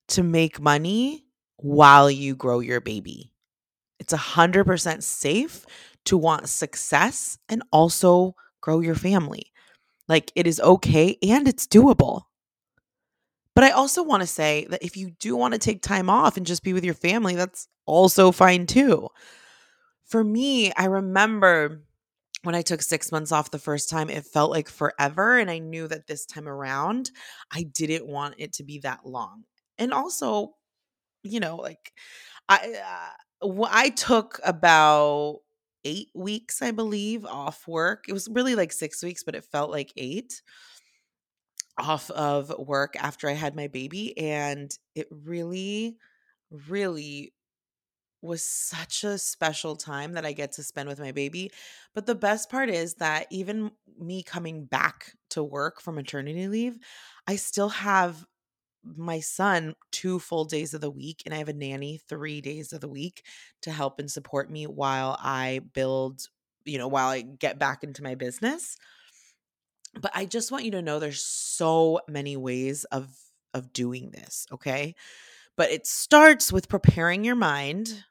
to 0.08 0.24
make 0.24 0.60
money 0.60 1.26
while 1.58 2.10
you 2.10 2.36
grow 2.36 2.60
your 2.60 2.82
baby. 2.82 3.32
It's 4.00 4.14
a 4.14 4.18
hundred 4.18 4.66
percent 4.66 5.04
safe 5.04 5.66
to 6.06 6.18
want 6.18 6.50
success 6.50 7.38
and 7.50 7.64
also 7.72 8.36
grow 8.62 8.80
your 8.80 8.96
family. 8.96 9.52
Like 10.08 10.32
it 10.36 10.48
is 10.48 10.60
okay 10.60 11.18
and 11.24 11.48
it's 11.48 11.68
doable. 11.68 12.24
But 13.56 13.64
I 13.64 13.72
also 13.72 14.04
want 14.04 14.22
to 14.22 14.28
say 14.28 14.68
that 14.70 14.84
if 14.84 14.98
you 14.98 15.12
do 15.12 15.36
want 15.36 15.54
to 15.54 15.60
take 15.60 15.82
time 15.82 16.10
off 16.10 16.36
and 16.38 16.46
just 16.46 16.64
be 16.64 16.74
with 16.74 16.84
your 16.84 16.94
family, 16.94 17.36
that's 17.36 17.68
also 17.86 18.32
fine 18.32 18.68
too. 18.68 19.08
For 20.06 20.24
me, 20.24 20.72
I 20.74 20.86
remember 20.86 21.84
when 22.44 22.56
I 22.56 22.62
took 22.62 22.82
six 22.82 23.12
months 23.12 23.32
off 23.32 23.52
the 23.52 23.60
first 23.60 23.90
time, 23.90 24.10
it 24.10 24.26
felt 24.26 24.52
like 24.52 24.70
forever. 24.70 25.38
And 25.40 25.50
I 25.50 25.60
knew 25.60 25.88
that 25.88 26.08
this 26.08 26.26
time 26.26 26.48
around, 26.48 27.12
I 27.52 27.64
didn't 27.64 28.08
want 28.08 28.36
it 28.38 28.54
to 28.54 28.64
be 28.64 28.80
that 28.80 29.06
long. 29.06 29.44
And 29.78 29.94
also, 29.94 30.56
you 31.24 31.40
know, 31.40 31.58
like 31.58 31.94
I, 32.50 32.76
uh, 33.44 33.66
I 33.70 33.90
took 33.90 34.40
about 34.44 35.40
eight 35.86 36.10
weeks, 36.14 36.62
I 36.62 36.72
believe, 36.72 37.26
off 37.26 37.68
work. 37.68 38.06
It 38.10 38.14
was 38.14 38.28
really 38.30 38.56
like 38.56 38.74
six 38.74 39.02
weeks, 39.02 39.24
but 39.24 39.36
it 39.36 39.46
felt 39.46 39.72
like 39.72 39.94
eight 39.96 40.42
off 41.78 42.10
of 42.12 42.54
work 42.58 42.96
after 42.98 43.30
I 43.30 43.34
had 43.34 43.56
my 43.56 43.68
baby. 43.68 44.18
And 44.18 44.78
it 44.96 45.08
really, 45.12 45.98
really 46.50 47.34
was 48.22 48.44
such 48.44 49.04
a 49.04 49.18
special 49.18 49.76
time 49.76 50.14
that 50.14 50.26
I 50.26 50.34
get 50.34 50.54
to 50.54 50.64
spend 50.64 50.90
with 50.90 51.00
my 51.00 51.12
baby. 51.12 51.52
But 51.94 52.06
the 52.06 52.16
best 52.16 52.50
part 52.50 52.70
is 52.70 52.96
that 52.96 53.28
even 53.30 53.72
me 54.00 54.24
coming 54.24 54.66
back 54.66 55.14
to 55.30 55.44
work 55.44 55.80
from 55.80 55.96
maternity 55.96 56.48
leave, 56.48 56.80
I 57.28 57.36
still 57.36 57.70
have 57.70 58.26
my 58.86 59.20
son 59.20 59.76
two 59.92 60.20
full 60.20 60.46
days 60.46 60.74
of 60.74 60.82
the 60.82 60.92
week 60.92 61.24
and 61.26 61.34
I 61.34 61.38
have 61.38 61.50
a 61.50 61.54
nanny 61.54 62.00
3 62.10 62.42
days 62.42 62.74
of 62.74 62.82
the 62.82 62.90
week 62.90 63.24
to 63.64 63.72
help 63.72 64.00
and 64.00 64.10
support 64.12 64.52
me 64.52 64.68
while 64.68 65.18
I 65.22 65.62
build, 65.74 66.28
you 66.66 66.78
know, 66.78 66.88
while 66.88 67.10
I 67.10 67.22
get 67.22 67.60
back 67.60 67.84
into 67.84 68.04
my 68.04 68.16
business 68.16 68.78
but 70.02 70.12
I 70.14 70.26
just 70.26 70.52
want 70.52 70.66
you 70.66 70.72
to 70.72 70.82
know 70.82 71.00
there's 71.00 71.22
so 71.26 72.02
many 72.08 72.38
ways 72.38 72.84
of 72.86 73.10
of 73.54 73.72
doing 73.72 74.10
this, 74.12 74.46
okay? 74.52 74.96
But 75.58 75.72
it 75.72 75.88
starts 75.88 76.52
with 76.54 76.70
preparing 76.70 77.24
your 77.26 77.36
mind, 77.36 78.04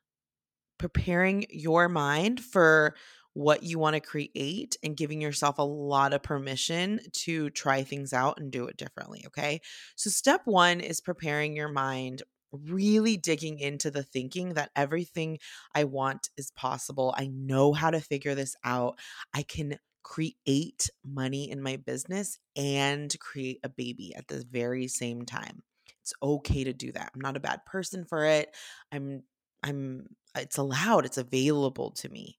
preparing 0.78 1.46
your 1.50 1.88
mind 1.88 2.40
for 2.42 2.96
what 3.34 3.62
you 3.62 3.78
want 3.78 3.94
to 3.94 4.00
create 4.00 4.76
and 4.82 4.96
giving 4.96 5.20
yourself 5.20 5.58
a 5.58 5.62
lot 5.62 6.12
of 6.12 6.22
permission 6.22 7.00
to 7.12 7.50
try 7.50 7.82
things 7.82 8.12
out 8.12 8.40
and 8.40 8.50
do 8.50 8.66
it 8.66 8.76
differently, 8.76 9.24
okay? 9.26 9.60
So 9.96 10.08
step 10.10 10.42
1 10.44 10.80
is 10.80 11.00
preparing 11.00 11.54
your 11.56 11.68
mind 11.68 12.22
really 12.52 13.16
digging 13.16 13.58
into 13.58 13.90
the 13.90 14.04
thinking 14.04 14.54
that 14.54 14.70
everything 14.76 15.38
I 15.74 15.84
want 15.84 16.30
is 16.36 16.52
possible. 16.52 17.14
I 17.16 17.26
know 17.26 17.72
how 17.72 17.90
to 17.90 18.00
figure 18.00 18.34
this 18.34 18.54
out. 18.64 18.98
I 19.34 19.42
can 19.42 19.78
create 20.04 20.90
money 21.04 21.50
in 21.50 21.60
my 21.62 21.76
business 21.76 22.38
and 22.54 23.18
create 23.18 23.58
a 23.64 23.68
baby 23.68 24.14
at 24.14 24.28
the 24.28 24.44
very 24.48 24.86
same 24.86 25.24
time. 25.24 25.62
It's 26.02 26.12
okay 26.22 26.64
to 26.64 26.72
do 26.72 26.92
that. 26.92 27.10
I'm 27.14 27.20
not 27.20 27.36
a 27.36 27.40
bad 27.40 27.64
person 27.64 28.04
for 28.04 28.24
it. 28.24 28.54
I'm 28.92 29.22
I'm 29.62 30.08
it's 30.36 30.58
allowed. 30.58 31.06
It's 31.06 31.18
available 31.18 31.90
to 31.92 32.08
me. 32.10 32.38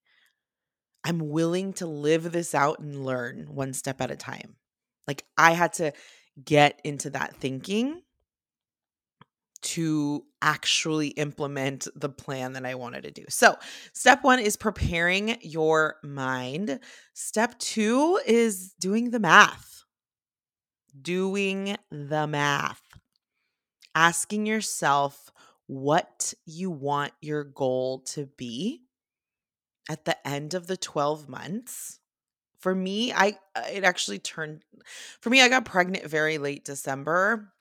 I'm 1.06 1.30
willing 1.30 1.74
to 1.74 1.86
live 1.86 2.32
this 2.32 2.56
out 2.56 2.80
and 2.80 3.06
learn 3.06 3.46
one 3.54 3.74
step 3.74 4.02
at 4.02 4.10
a 4.10 4.16
time. 4.16 4.56
Like 5.08 5.24
I 5.38 5.52
had 5.52 5.74
to 5.74 5.94
get 6.44 6.82
into 6.84 7.12
that 7.12 7.36
thinking 7.36 8.02
to 9.62 10.26
actually 10.42 11.10
implement 11.10 11.88
the 11.96 12.10
plan 12.10 12.54
that 12.54 12.66
I 12.66 12.74
wanted 12.76 13.04
to 13.04 13.12
do. 13.12 13.26
So, 13.30 13.56
step 13.94 14.24
one 14.24 14.40
is 14.40 14.58
preparing 14.58 15.38
your 15.42 15.98
mind. 16.04 16.80
Step 17.14 17.58
two 17.60 18.20
is 18.26 18.74
doing 18.80 19.12
the 19.12 19.20
math. 19.20 19.84
Doing 21.00 21.78
the 21.92 22.28
math. 22.28 22.82
Asking 23.94 24.46
yourself 24.46 25.32
what 25.68 26.34
you 26.46 26.70
want 26.70 27.14
your 27.22 27.44
goal 27.44 28.00
to 28.00 28.28
be 28.38 28.85
at 29.90 30.06
the 30.06 30.28
end 30.28 30.54
of 30.54 30.68
the 30.68 30.78
12 30.78 31.30
months. 31.30 32.00
For 32.60 32.74
me, 32.74 33.14
I 33.14 33.38
uh, 33.56 33.64
it 33.72 33.84
actually 33.84 34.20
turned 34.20 34.64
for 35.22 35.30
me 35.30 35.42
I 35.42 35.50
got 35.50 35.66
pregnant 35.66 36.06
very 36.06 36.38
late 36.40 36.66
December 36.66 37.54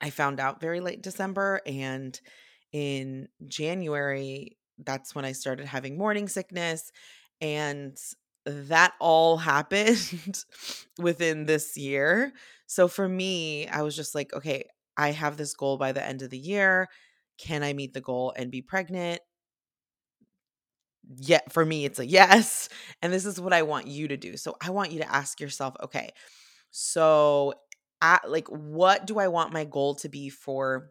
I 0.00 0.10
found 0.10 0.40
out 0.40 0.60
very 0.60 0.80
late 0.80 1.02
December 1.02 1.60
and 1.66 2.18
in 2.72 3.28
January 3.46 4.56
that's 4.84 5.14
when 5.14 5.24
I 5.24 5.32
started 5.32 5.66
having 5.66 5.98
morning 5.98 6.28
sickness 6.28 6.92
and 7.40 7.96
that 8.46 8.92
all 9.00 9.36
happened 9.38 10.44
within 10.98 11.46
this 11.46 11.76
year. 11.76 12.32
So 12.66 12.86
for 12.86 13.08
me, 13.08 13.66
I 13.68 13.82
was 13.82 13.96
just 13.96 14.14
like, 14.14 14.32
okay, 14.32 14.64
I 14.96 15.10
have 15.10 15.36
this 15.36 15.54
goal 15.54 15.78
by 15.78 15.92
the 15.92 16.04
end 16.04 16.22
of 16.22 16.30
the 16.30 16.38
year. 16.38 16.88
Can 17.38 17.62
I 17.62 17.72
meet 17.72 17.94
the 17.94 18.00
goal 18.00 18.32
and 18.36 18.50
be 18.50 18.62
pregnant? 18.62 19.20
Yeah, 21.16 21.40
for 21.48 21.64
me 21.64 21.84
it's 21.84 21.98
a 21.98 22.06
yes. 22.06 22.68
And 23.02 23.12
this 23.12 23.24
is 23.26 23.40
what 23.40 23.52
I 23.52 23.62
want 23.62 23.86
you 23.86 24.08
to 24.08 24.16
do. 24.16 24.36
So 24.36 24.56
I 24.60 24.70
want 24.70 24.92
you 24.92 24.98
to 25.00 25.10
ask 25.14 25.40
yourself, 25.40 25.74
okay, 25.82 26.10
so 26.70 27.54
at 28.02 28.30
like 28.30 28.48
what 28.48 29.06
do 29.06 29.18
I 29.18 29.28
want 29.28 29.52
my 29.52 29.64
goal 29.64 29.96
to 29.96 30.08
be 30.08 30.30
for 30.30 30.90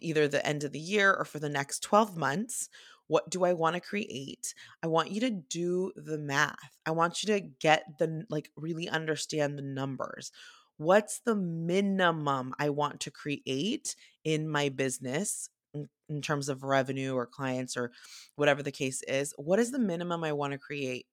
either 0.00 0.28
the 0.28 0.44
end 0.46 0.64
of 0.64 0.72
the 0.72 0.78
year 0.80 1.14
or 1.14 1.24
for 1.24 1.38
the 1.38 1.48
next 1.48 1.80
12 1.82 2.16
months? 2.16 2.68
What 3.08 3.28
do 3.30 3.44
I 3.44 3.52
want 3.52 3.74
to 3.74 3.80
create? 3.80 4.54
I 4.82 4.86
want 4.86 5.10
you 5.10 5.20
to 5.20 5.30
do 5.30 5.92
the 5.96 6.18
math. 6.18 6.56
I 6.86 6.92
want 6.92 7.22
you 7.22 7.34
to 7.34 7.40
get 7.40 7.84
the 7.98 8.24
like 8.30 8.50
really 8.56 8.88
understand 8.88 9.58
the 9.58 9.62
numbers. 9.62 10.30
What's 10.78 11.20
the 11.20 11.34
minimum 11.34 12.54
I 12.58 12.70
want 12.70 13.00
to 13.00 13.10
create 13.10 13.94
in 14.24 14.48
my 14.48 14.68
business 14.70 15.50
in, 15.74 16.22
terms 16.22 16.48
of 16.48 16.62
revenue 16.62 17.14
or 17.14 17.26
clients 17.26 17.76
or 17.76 17.90
whatever 18.36 18.62
the 18.62 18.72
case 18.72 19.02
is? 19.08 19.34
What 19.36 19.58
is 19.58 19.70
the 19.70 19.78
minimum 19.78 20.24
I 20.24 20.32
want 20.32 20.52
to 20.52 20.58
create? 20.58 21.06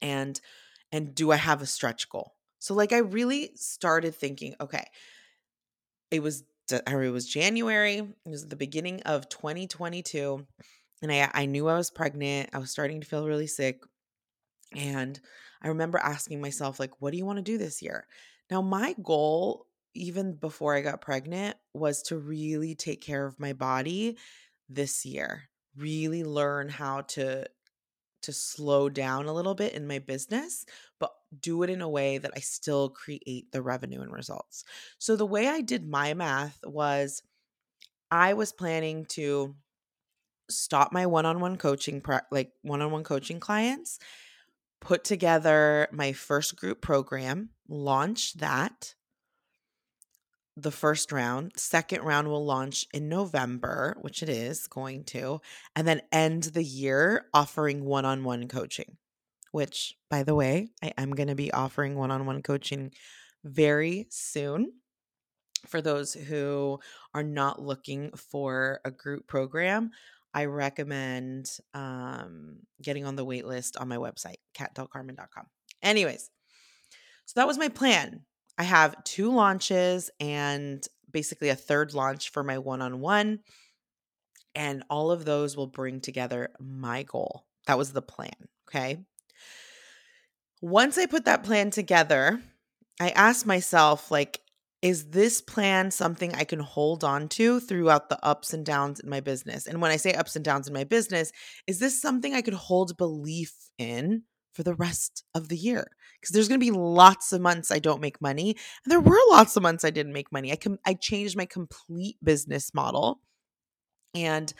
And 0.00 0.40
and 0.90 1.14
do 1.14 1.32
I 1.32 1.36
have 1.36 1.62
a 1.62 1.66
stretch 1.66 2.08
goal? 2.08 2.32
So 2.58 2.74
like 2.74 2.92
I 2.92 2.98
really 2.98 3.50
started 3.54 4.14
thinking, 4.14 4.54
okay, 4.60 4.84
it 6.10 6.22
was 6.22 6.44
it 6.70 7.12
was 7.12 7.26
January, 7.26 7.96
it 7.96 8.28
was 8.28 8.46
the 8.46 8.56
beginning 8.56 9.02
of 9.02 9.28
2022 9.28 10.46
and 11.02 11.12
I 11.12 11.30
I 11.32 11.46
knew 11.46 11.68
I 11.68 11.76
was 11.76 11.90
pregnant. 11.90 12.50
I 12.52 12.58
was 12.58 12.70
starting 12.70 13.00
to 13.00 13.06
feel 13.06 13.26
really 13.26 13.46
sick. 13.46 13.82
And 14.74 15.18
I 15.62 15.68
remember 15.68 15.98
asking 15.98 16.40
myself 16.40 16.80
like, 16.80 17.00
what 17.00 17.12
do 17.12 17.18
you 17.18 17.26
want 17.26 17.38
to 17.38 17.42
do 17.42 17.58
this 17.58 17.82
year? 17.82 18.06
Now 18.50 18.62
my 18.62 18.94
goal 19.02 19.66
even 19.94 20.34
before 20.34 20.74
I 20.74 20.80
got 20.80 21.00
pregnant 21.00 21.56
was 21.74 22.02
to 22.04 22.18
really 22.18 22.74
take 22.74 23.00
care 23.00 23.26
of 23.26 23.40
my 23.40 23.52
body 23.52 24.16
this 24.68 25.04
year. 25.04 25.48
Really 25.76 26.24
learn 26.24 26.68
how 26.68 27.02
to 27.02 27.46
to 28.22 28.32
slow 28.32 28.88
down 28.88 29.26
a 29.26 29.32
little 29.32 29.54
bit 29.54 29.72
in 29.72 29.86
my 29.86 29.98
business, 29.98 30.64
but 31.00 31.12
do 31.40 31.62
it 31.64 31.70
in 31.70 31.82
a 31.82 31.88
way 31.88 32.18
that 32.18 32.30
I 32.36 32.40
still 32.40 32.88
create 32.88 33.50
the 33.50 33.60
revenue 33.60 34.00
and 34.00 34.12
results. 34.12 34.64
So 34.98 35.16
the 35.16 35.26
way 35.26 35.48
I 35.48 35.60
did 35.60 35.88
my 35.88 36.14
math 36.14 36.58
was 36.64 37.22
I 38.12 38.34
was 38.34 38.52
planning 38.52 39.06
to 39.06 39.56
stop 40.48 40.92
my 40.92 41.06
one-on-one 41.06 41.56
coaching 41.56 42.02
like 42.30 42.52
one-on-one 42.62 43.04
coaching 43.04 43.40
clients, 43.40 43.98
put 44.80 45.02
together 45.02 45.88
my 45.90 46.12
first 46.12 46.56
group 46.56 46.80
program, 46.80 47.50
launch 47.68 48.34
that 48.34 48.94
the 50.56 50.70
first 50.70 51.12
round. 51.12 51.52
Second 51.56 52.02
round 52.02 52.28
will 52.28 52.44
launch 52.44 52.86
in 52.92 53.08
November, 53.08 53.96
which 54.00 54.22
it 54.22 54.28
is 54.28 54.66
going 54.66 55.04
to, 55.04 55.40
and 55.74 55.86
then 55.86 56.02
end 56.12 56.44
the 56.44 56.64
year 56.64 57.26
offering 57.32 57.84
one 57.84 58.04
on 58.04 58.24
one 58.24 58.48
coaching, 58.48 58.96
which, 59.52 59.94
by 60.10 60.22
the 60.22 60.34
way, 60.34 60.68
I 60.82 60.92
am 60.98 61.12
going 61.12 61.28
to 61.28 61.34
be 61.34 61.52
offering 61.52 61.96
one 61.96 62.10
on 62.10 62.26
one 62.26 62.42
coaching 62.42 62.92
very 63.44 64.06
soon. 64.10 64.72
For 65.66 65.80
those 65.80 66.12
who 66.12 66.80
are 67.14 67.22
not 67.22 67.62
looking 67.62 68.10
for 68.16 68.80
a 68.84 68.90
group 68.90 69.28
program, 69.28 69.90
I 70.34 70.46
recommend 70.46 71.50
um, 71.72 72.58
getting 72.82 73.04
on 73.04 73.16
the 73.16 73.24
wait 73.24 73.46
list 73.46 73.76
on 73.76 73.86
my 73.86 73.96
website, 73.96 74.36
catdelcarmen.com. 74.56 75.46
Anyways, 75.82 76.30
so 77.26 77.32
that 77.36 77.46
was 77.46 77.58
my 77.58 77.68
plan 77.68 78.22
I 78.58 78.64
have 78.64 79.02
two 79.04 79.32
launches 79.32 80.10
and 80.20 80.86
basically 81.10 81.48
a 81.48 81.56
third 81.56 81.94
launch 81.94 82.30
for 82.30 82.42
my 82.42 82.58
one 82.58 82.82
on 82.82 83.00
one. 83.00 83.40
And 84.54 84.84
all 84.90 85.10
of 85.10 85.24
those 85.24 85.56
will 85.56 85.66
bring 85.66 86.00
together 86.00 86.50
my 86.60 87.04
goal. 87.04 87.44
That 87.66 87.78
was 87.78 87.92
the 87.92 88.02
plan. 88.02 88.34
Okay. 88.68 88.98
Once 90.60 90.98
I 90.98 91.06
put 91.06 91.24
that 91.24 91.44
plan 91.44 91.70
together, 91.70 92.40
I 93.00 93.10
asked 93.10 93.46
myself, 93.46 94.10
like, 94.10 94.40
is 94.82 95.10
this 95.10 95.40
plan 95.40 95.90
something 95.90 96.34
I 96.34 96.44
can 96.44 96.58
hold 96.58 97.04
on 97.04 97.28
to 97.30 97.60
throughout 97.60 98.08
the 98.08 98.24
ups 98.24 98.52
and 98.52 98.66
downs 98.66 99.00
in 99.00 99.08
my 99.08 99.20
business? 99.20 99.66
And 99.66 99.80
when 99.80 99.90
I 99.92 99.96
say 99.96 100.12
ups 100.12 100.36
and 100.36 100.44
downs 100.44 100.66
in 100.66 100.74
my 100.74 100.84
business, 100.84 101.32
is 101.66 101.78
this 101.78 102.00
something 102.00 102.34
I 102.34 102.42
could 102.42 102.54
hold 102.54 102.96
belief 102.96 103.54
in 103.78 104.24
for 104.52 104.62
the 104.62 104.74
rest 104.74 105.24
of 105.34 105.48
the 105.48 105.56
year 105.56 105.86
because 106.20 106.32
there's 106.32 106.48
going 106.48 106.60
to 106.60 106.64
be 106.64 106.70
lots 106.70 107.32
of 107.32 107.40
months 107.40 107.70
I 107.70 107.78
don't 107.78 108.00
make 108.00 108.20
money 108.20 108.50
and 108.84 108.90
there 108.90 109.00
were 109.00 109.18
lots 109.30 109.56
of 109.56 109.62
months 109.62 109.84
I 109.84 109.90
didn't 109.90 110.12
make 110.12 110.32
money. 110.32 110.52
I 110.52 110.56
com- 110.56 110.78
I 110.86 110.94
changed 110.94 111.36
my 111.36 111.46
complete 111.46 112.16
business 112.22 112.72
model 112.74 113.20
and 114.14 114.52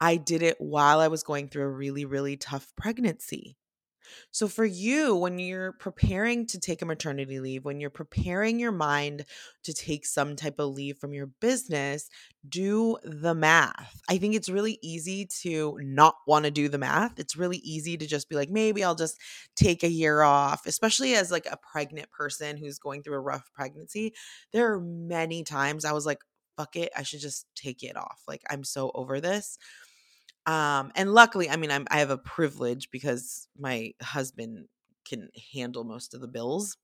I 0.00 0.16
did 0.16 0.42
it 0.42 0.56
while 0.60 1.00
I 1.00 1.08
was 1.08 1.22
going 1.22 1.48
through 1.48 1.64
a 1.64 1.70
really 1.70 2.04
really 2.04 2.36
tough 2.36 2.72
pregnancy. 2.76 3.56
So, 4.30 4.48
for 4.48 4.64
you, 4.64 5.16
when 5.16 5.38
you're 5.38 5.72
preparing 5.72 6.46
to 6.48 6.58
take 6.60 6.82
a 6.82 6.86
maternity 6.86 7.40
leave, 7.40 7.64
when 7.64 7.80
you're 7.80 7.90
preparing 7.90 8.58
your 8.58 8.72
mind 8.72 9.24
to 9.64 9.72
take 9.72 10.06
some 10.06 10.36
type 10.36 10.58
of 10.58 10.70
leave 10.74 10.98
from 10.98 11.12
your 11.12 11.26
business, 11.40 12.08
do 12.48 12.96
the 13.02 13.34
math. 13.34 14.00
I 14.08 14.18
think 14.18 14.34
it's 14.34 14.48
really 14.48 14.78
easy 14.82 15.26
to 15.42 15.78
not 15.80 16.16
want 16.26 16.44
to 16.44 16.50
do 16.50 16.68
the 16.68 16.78
math. 16.78 17.18
It's 17.18 17.36
really 17.36 17.58
easy 17.58 17.96
to 17.96 18.06
just 18.06 18.28
be 18.28 18.36
like, 18.36 18.50
maybe 18.50 18.84
I'll 18.84 18.94
just 18.94 19.18
take 19.56 19.82
a 19.82 19.90
year 19.90 20.22
off, 20.22 20.66
especially 20.66 21.14
as 21.14 21.30
like 21.30 21.46
a 21.50 21.56
pregnant 21.56 22.10
person 22.10 22.56
who's 22.56 22.78
going 22.78 23.02
through 23.02 23.16
a 23.16 23.20
rough 23.20 23.50
pregnancy. 23.54 24.14
There 24.52 24.72
are 24.72 24.80
many 24.80 25.44
times 25.44 25.84
I 25.84 25.92
was 25.92 26.06
like, 26.06 26.20
fuck 26.56 26.76
it, 26.76 26.90
I 26.96 27.02
should 27.02 27.20
just 27.20 27.46
take 27.54 27.82
it 27.82 27.96
off. 27.96 28.22
Like, 28.26 28.42
I'm 28.48 28.64
so 28.64 28.90
over 28.94 29.20
this. 29.20 29.58
Um, 30.46 30.92
and 30.94 31.12
luckily, 31.12 31.50
I 31.50 31.56
mean, 31.56 31.70
I'm, 31.70 31.86
I 31.90 31.98
have 31.98 32.10
a 32.10 32.18
privilege 32.18 32.90
because 32.90 33.48
my 33.58 33.92
husband 34.02 34.68
can 35.04 35.28
handle 35.52 35.84
most 35.84 36.14
of 36.14 36.20
the 36.20 36.28
bills. 36.28 36.76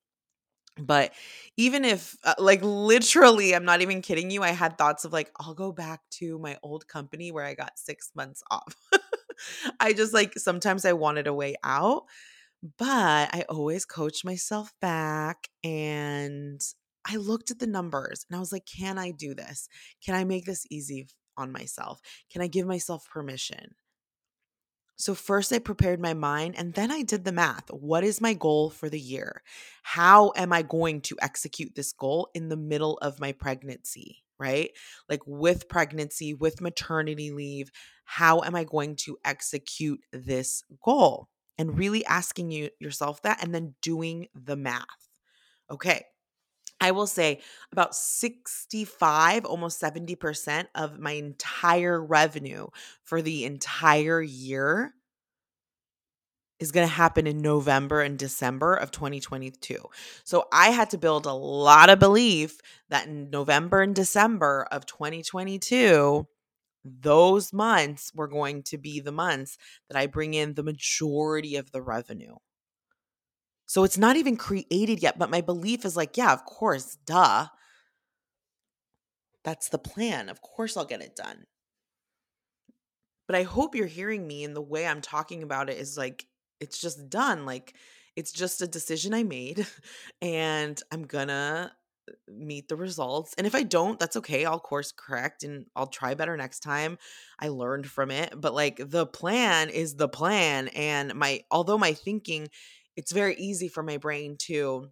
But 0.78 1.12
even 1.58 1.84
if, 1.84 2.16
uh, 2.24 2.34
like, 2.38 2.60
literally, 2.62 3.54
I'm 3.54 3.64
not 3.66 3.82
even 3.82 4.02
kidding 4.02 4.30
you, 4.30 4.42
I 4.42 4.50
had 4.50 4.78
thoughts 4.78 5.04
of 5.04 5.12
like, 5.12 5.30
I'll 5.38 5.54
go 5.54 5.72
back 5.72 6.00
to 6.12 6.38
my 6.38 6.58
old 6.62 6.88
company 6.88 7.30
where 7.32 7.44
I 7.44 7.54
got 7.54 7.78
six 7.78 8.10
months 8.14 8.42
off. 8.50 8.76
I 9.80 9.92
just 9.92 10.14
like, 10.14 10.38
sometimes 10.38 10.84
I 10.84 10.94
wanted 10.94 11.26
a 11.26 11.34
way 11.34 11.56
out, 11.64 12.04
but 12.78 13.34
I 13.34 13.44
always 13.48 13.84
coached 13.84 14.24
myself 14.24 14.72
back 14.80 15.48
and 15.64 16.60
I 17.06 17.16
looked 17.16 17.50
at 17.50 17.58
the 17.58 17.66
numbers 17.66 18.24
and 18.28 18.36
I 18.36 18.40
was 18.40 18.52
like, 18.52 18.66
can 18.66 18.98
I 18.98 19.10
do 19.12 19.34
this? 19.34 19.68
Can 20.04 20.14
I 20.14 20.24
make 20.24 20.46
this 20.46 20.66
easy 20.70 21.08
on 21.36 21.52
myself? 21.52 22.00
Can 22.30 22.42
I 22.42 22.46
give 22.46 22.66
myself 22.66 23.08
permission? 23.08 23.74
So, 24.96 25.14
first, 25.14 25.52
I 25.52 25.58
prepared 25.58 26.00
my 26.00 26.14
mind 26.14 26.54
and 26.56 26.74
then 26.74 26.92
I 26.92 27.02
did 27.02 27.24
the 27.24 27.32
math. 27.32 27.68
What 27.70 28.04
is 28.04 28.20
my 28.20 28.34
goal 28.34 28.70
for 28.70 28.88
the 28.88 29.00
year? 29.00 29.42
How 29.82 30.32
am 30.36 30.52
I 30.52 30.62
going 30.62 31.00
to 31.02 31.16
execute 31.20 31.74
this 31.74 31.92
goal 31.92 32.28
in 32.34 32.48
the 32.48 32.56
middle 32.56 32.98
of 32.98 33.18
my 33.18 33.32
pregnancy, 33.32 34.22
right? 34.38 34.70
Like 35.08 35.22
with 35.26 35.68
pregnancy, 35.68 36.34
with 36.34 36.60
maternity 36.60 37.32
leave, 37.32 37.72
how 38.04 38.42
am 38.42 38.54
I 38.54 38.64
going 38.64 38.94
to 38.96 39.18
execute 39.24 40.00
this 40.12 40.62
goal? 40.84 41.28
And 41.58 41.76
really 41.78 42.04
asking 42.04 42.50
you 42.50 42.70
yourself 42.78 43.22
that 43.22 43.42
and 43.42 43.54
then 43.54 43.74
doing 43.82 44.28
the 44.34 44.56
math. 44.56 44.86
Okay. 45.70 46.04
I 46.82 46.90
will 46.90 47.06
say 47.06 47.38
about 47.70 47.94
65, 47.94 49.44
almost 49.44 49.80
70% 49.80 50.66
of 50.74 50.98
my 50.98 51.12
entire 51.12 52.04
revenue 52.04 52.66
for 53.04 53.22
the 53.22 53.44
entire 53.44 54.20
year 54.20 54.92
is 56.58 56.72
going 56.72 56.86
to 56.86 56.92
happen 56.92 57.28
in 57.28 57.40
November 57.40 58.00
and 58.00 58.18
December 58.18 58.74
of 58.74 58.90
2022. 58.90 59.78
So 60.24 60.48
I 60.52 60.70
had 60.70 60.90
to 60.90 60.98
build 60.98 61.26
a 61.26 61.32
lot 61.32 61.88
of 61.88 62.00
belief 62.00 62.58
that 62.88 63.06
in 63.06 63.30
November 63.30 63.82
and 63.82 63.94
December 63.94 64.66
of 64.72 64.84
2022, 64.84 66.26
those 66.84 67.52
months 67.52 68.10
were 68.12 68.28
going 68.28 68.64
to 68.64 68.76
be 68.76 68.98
the 68.98 69.12
months 69.12 69.56
that 69.88 69.96
I 69.96 70.08
bring 70.08 70.34
in 70.34 70.54
the 70.54 70.64
majority 70.64 71.54
of 71.54 71.70
the 71.70 71.80
revenue. 71.80 72.34
So 73.72 73.84
it's 73.84 73.96
not 73.96 74.16
even 74.16 74.36
created 74.36 75.02
yet, 75.02 75.18
but 75.18 75.30
my 75.30 75.40
belief 75.40 75.86
is 75.86 75.96
like, 75.96 76.18
yeah, 76.18 76.30
of 76.34 76.44
course, 76.44 76.98
duh. 77.06 77.46
That's 79.44 79.70
the 79.70 79.78
plan. 79.78 80.28
Of 80.28 80.42
course, 80.42 80.76
I'll 80.76 80.84
get 80.84 81.00
it 81.00 81.16
done. 81.16 81.46
But 83.26 83.36
I 83.36 83.44
hope 83.44 83.74
you're 83.74 83.86
hearing 83.86 84.26
me 84.26 84.44
and 84.44 84.54
the 84.54 84.60
way 84.60 84.86
I'm 84.86 85.00
talking 85.00 85.42
about 85.42 85.70
it 85.70 85.78
is 85.78 85.96
like 85.96 86.26
it's 86.60 86.78
just 86.78 87.08
done. 87.08 87.46
Like 87.46 87.72
it's 88.14 88.30
just 88.30 88.60
a 88.60 88.66
decision 88.66 89.14
I 89.14 89.22
made 89.22 89.66
and 90.20 90.78
I'm 90.92 91.04
gonna 91.04 91.72
uh, 92.06 92.12
meet 92.28 92.68
the 92.68 92.76
results. 92.76 93.32
And 93.38 93.46
if 93.46 93.54
I 93.54 93.62
don't, 93.62 93.98
that's 93.98 94.18
okay. 94.18 94.44
I'll 94.44 94.60
course 94.60 94.92
correct 94.92 95.44
and 95.44 95.64
I'll 95.74 95.86
try 95.86 96.12
better 96.12 96.36
next 96.36 96.60
time. 96.60 96.98
I 97.38 97.48
learned 97.48 97.86
from 97.86 98.10
it, 98.10 98.34
but 98.38 98.52
like 98.52 98.82
the 98.84 99.06
plan 99.06 99.70
is 99.70 99.94
the 99.94 100.10
plan 100.10 100.68
and 100.68 101.14
my 101.14 101.40
although 101.50 101.78
my 101.78 101.94
thinking 101.94 102.48
it's 102.96 103.12
very 103.12 103.36
easy 103.36 103.68
for 103.68 103.82
my 103.82 103.96
brain 103.96 104.36
to 104.40 104.90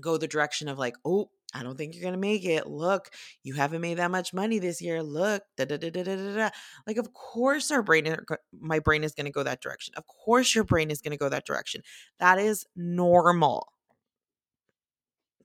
go 0.00 0.16
the 0.16 0.28
direction 0.28 0.68
of 0.68 0.78
like, 0.78 0.96
"Oh, 1.04 1.30
I 1.54 1.62
don't 1.62 1.76
think 1.78 1.94
you're 1.94 2.02
to 2.14 2.18
make 2.20 2.44
it. 2.44 2.66
Look, 2.66 3.10
you 3.42 3.54
haven't 3.54 3.80
made 3.80 3.98
that 3.98 4.10
much 4.10 4.34
money 4.34 4.58
this 4.58 4.82
year. 4.82 5.02
Look, 5.02 5.42
da, 5.56 5.64
da, 5.64 5.76
da, 5.78 5.90
da, 5.90 6.02
da, 6.04 6.34
da. 6.36 6.50
like 6.86 6.98
of 6.98 7.12
course 7.14 7.70
our 7.70 7.82
brain 7.82 8.16
my 8.52 8.78
brain 8.80 9.04
is 9.04 9.14
to 9.26 9.32
go 9.32 9.42
that 9.42 9.62
direction. 9.62 9.94
Of 9.96 10.04
course 10.06 10.54
your 10.54 10.64
brain 10.64 10.90
is 10.90 11.00
to 11.12 11.16
go 11.16 11.28
that 11.28 11.46
direction. 11.46 11.82
That 12.20 12.38
is 12.38 12.66
normal. 12.76 13.68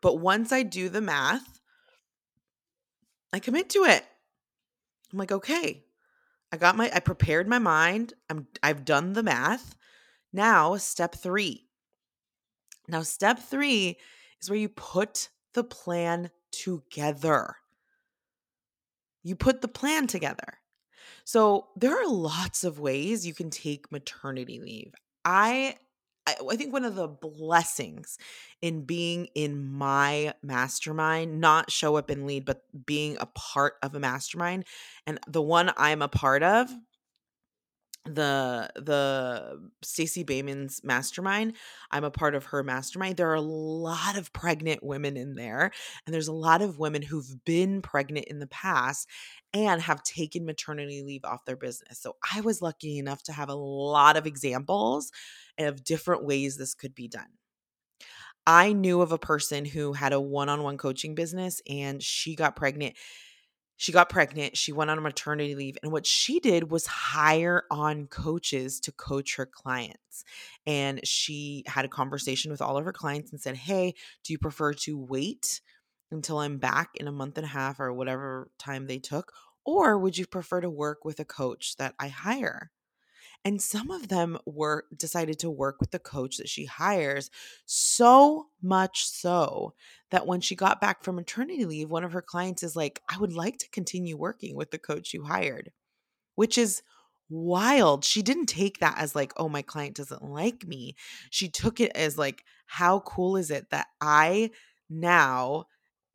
But 0.01 0.19
once 0.19 0.51
I 0.51 0.63
do 0.63 0.89
the 0.89 1.01
math, 1.01 1.59
I 3.33 3.39
commit 3.39 3.69
to 3.71 3.85
it. 3.85 4.05
I'm 5.11 5.19
like, 5.19 5.31
"Okay. 5.31 5.85
I 6.51 6.57
got 6.57 6.77
my 6.77 6.91
I 6.93 6.99
prepared 6.99 7.47
my 7.47 7.59
mind. 7.59 8.13
I'm 8.29 8.47
I've 8.63 8.85
done 8.85 9.13
the 9.13 9.23
math. 9.23 9.75
Now, 10.33 10.77
step 10.77 11.15
3. 11.15 11.67
Now, 12.87 13.01
step 13.01 13.39
3 13.39 13.97
is 14.41 14.49
where 14.49 14.59
you 14.59 14.69
put 14.69 15.29
the 15.53 15.63
plan 15.63 16.31
together. 16.51 17.55
You 19.23 19.35
put 19.35 19.61
the 19.61 19.67
plan 19.67 20.07
together. 20.07 20.59
So 21.25 21.67
there 21.75 21.97
are 21.97 22.07
lots 22.07 22.63
of 22.63 22.79
ways 22.79 23.25
you 23.25 23.33
can 23.33 23.49
take 23.49 23.91
maternity 23.91 24.59
leave. 24.59 24.93
I 25.23 25.77
I, 26.25 26.55
think 26.55 26.71
one 26.71 26.85
of 26.85 26.95
the 26.95 27.07
blessings 27.07 28.17
in 28.61 28.85
being 28.85 29.27
in 29.35 29.61
my 29.61 30.33
mastermind, 30.41 31.41
not 31.41 31.69
show 31.69 31.97
up 31.97 32.09
and 32.09 32.25
lead, 32.25 32.45
but 32.45 32.63
being 32.85 33.17
a 33.19 33.25
part 33.25 33.73
of 33.83 33.93
a 33.93 33.99
mastermind, 33.99 34.65
and 35.05 35.19
the 35.27 35.41
one 35.41 35.71
I'm 35.75 36.01
a 36.01 36.07
part 36.07 36.41
of, 36.41 36.69
the 38.05 38.69
the 38.75 39.69
Stacey 39.81 40.23
Boehman's 40.23 40.81
mastermind. 40.83 41.55
I'm 41.91 42.03
a 42.03 42.11
part 42.11 42.35
of 42.35 42.45
her 42.45 42.63
mastermind. 42.63 43.17
There 43.17 43.29
are 43.29 43.35
a 43.35 43.41
lot 43.41 44.17
of 44.17 44.33
pregnant 44.33 44.83
women 44.83 45.15
in 45.15 45.35
there, 45.35 45.71
and 46.05 46.13
there's 46.13 46.27
a 46.27 46.33
lot 46.33 46.61
of 46.61 46.79
women 46.79 47.01
who've 47.01 47.43
been 47.45 47.81
pregnant 47.81 48.27
in 48.27 48.39
the 48.39 48.47
past 48.47 49.07
and 49.53 49.81
have 49.81 50.03
taken 50.03 50.45
maternity 50.45 51.01
leave 51.03 51.23
off 51.23 51.45
their 51.45 51.55
business. 51.55 51.99
So 51.99 52.15
I 52.33 52.41
was 52.41 52.61
lucky 52.61 52.97
enough 52.97 53.23
to 53.23 53.33
have 53.33 53.49
a 53.49 53.55
lot 53.55 54.17
of 54.17 54.25
examples 54.25 55.11
of 55.57 55.83
different 55.83 56.25
ways 56.25 56.57
this 56.57 56.73
could 56.73 56.95
be 56.95 57.07
done. 57.07 57.27
I 58.45 58.73
knew 58.73 59.01
of 59.01 59.11
a 59.11 59.17
person 59.17 59.63
who 59.63 59.93
had 59.93 60.11
a 60.11 60.19
one-on-one 60.19 60.77
coaching 60.77 61.15
business 61.15 61.61
and 61.69 62.03
she 62.03 62.35
got 62.35 62.57
pregnant 62.57 62.95
she 63.77 63.91
got 63.91 64.09
pregnant, 64.09 64.57
she 64.57 64.71
went 64.71 64.89
on 64.91 65.01
maternity 65.01 65.55
leave, 65.55 65.77
and 65.83 65.91
what 65.91 66.05
she 66.05 66.39
did 66.39 66.71
was 66.71 66.85
hire 66.85 67.63
on 67.71 68.07
coaches 68.07 68.79
to 68.81 68.91
coach 68.91 69.35
her 69.35 69.45
clients. 69.45 70.23
And 70.65 71.01
she 71.05 71.63
had 71.67 71.85
a 71.85 71.89
conversation 71.89 72.51
with 72.51 72.61
all 72.61 72.77
of 72.77 72.85
her 72.85 72.93
clients 72.93 73.31
and 73.31 73.41
said, 73.41 73.57
Hey, 73.57 73.93
do 74.23 74.33
you 74.33 74.37
prefer 74.39 74.73
to 74.73 74.97
wait 74.97 75.61
until 76.11 76.39
I'm 76.39 76.57
back 76.59 76.89
in 76.95 77.07
a 77.07 77.11
month 77.11 77.37
and 77.37 77.45
a 77.45 77.49
half 77.49 77.79
or 77.79 77.91
whatever 77.93 78.51
time 78.59 78.87
they 78.87 78.99
took? 78.99 79.33
Or 79.65 79.97
would 79.97 80.17
you 80.17 80.27
prefer 80.27 80.61
to 80.61 80.69
work 80.69 81.05
with 81.05 81.19
a 81.19 81.25
coach 81.25 81.75
that 81.77 81.95
I 81.99 82.09
hire? 82.09 82.71
And 83.45 83.61
some 83.61 83.91
of 83.91 84.07
them 84.07 84.37
were 84.45 84.85
decided 84.95 85.39
to 85.39 85.49
work 85.49 85.77
with 85.81 85.91
the 85.91 85.99
coach 85.99 86.37
that 86.37 86.47
she 86.47 86.65
hires 86.65 87.29
so 87.65 88.47
much 88.61 89.05
so 89.05 89.73
that 90.11 90.25
when 90.25 90.39
she 90.39 90.55
got 90.55 90.79
back 90.79 91.03
from 91.03 91.15
maternity 91.15 91.65
leave, 91.65 91.89
one 91.89 92.05
of 92.05 92.13
her 92.13 92.21
clients 92.21 92.63
is 92.63 92.75
like, 92.75 93.01
I 93.09 93.17
would 93.17 93.33
like 93.33 93.57
to 93.57 93.69
continue 93.69 94.15
working 94.15 94.55
with 94.55 94.71
the 94.71 94.77
coach 94.77 95.13
you 95.13 95.23
hired, 95.23 95.71
which 96.35 96.57
is 96.57 96.83
wild. 97.29 98.05
She 98.05 98.21
didn't 98.21 98.45
take 98.45 98.79
that 98.79 98.97
as 98.97 99.15
like, 99.15 99.33
oh, 99.35 99.49
my 99.49 99.61
client 99.61 99.95
doesn't 99.95 100.23
like 100.23 100.65
me. 100.65 100.95
She 101.29 101.49
took 101.49 101.81
it 101.81 101.91
as 101.95 102.17
like, 102.17 102.45
how 102.65 103.01
cool 103.01 103.35
is 103.35 103.51
it 103.51 103.71
that 103.71 103.87
I 103.99 104.51
now 104.89 105.65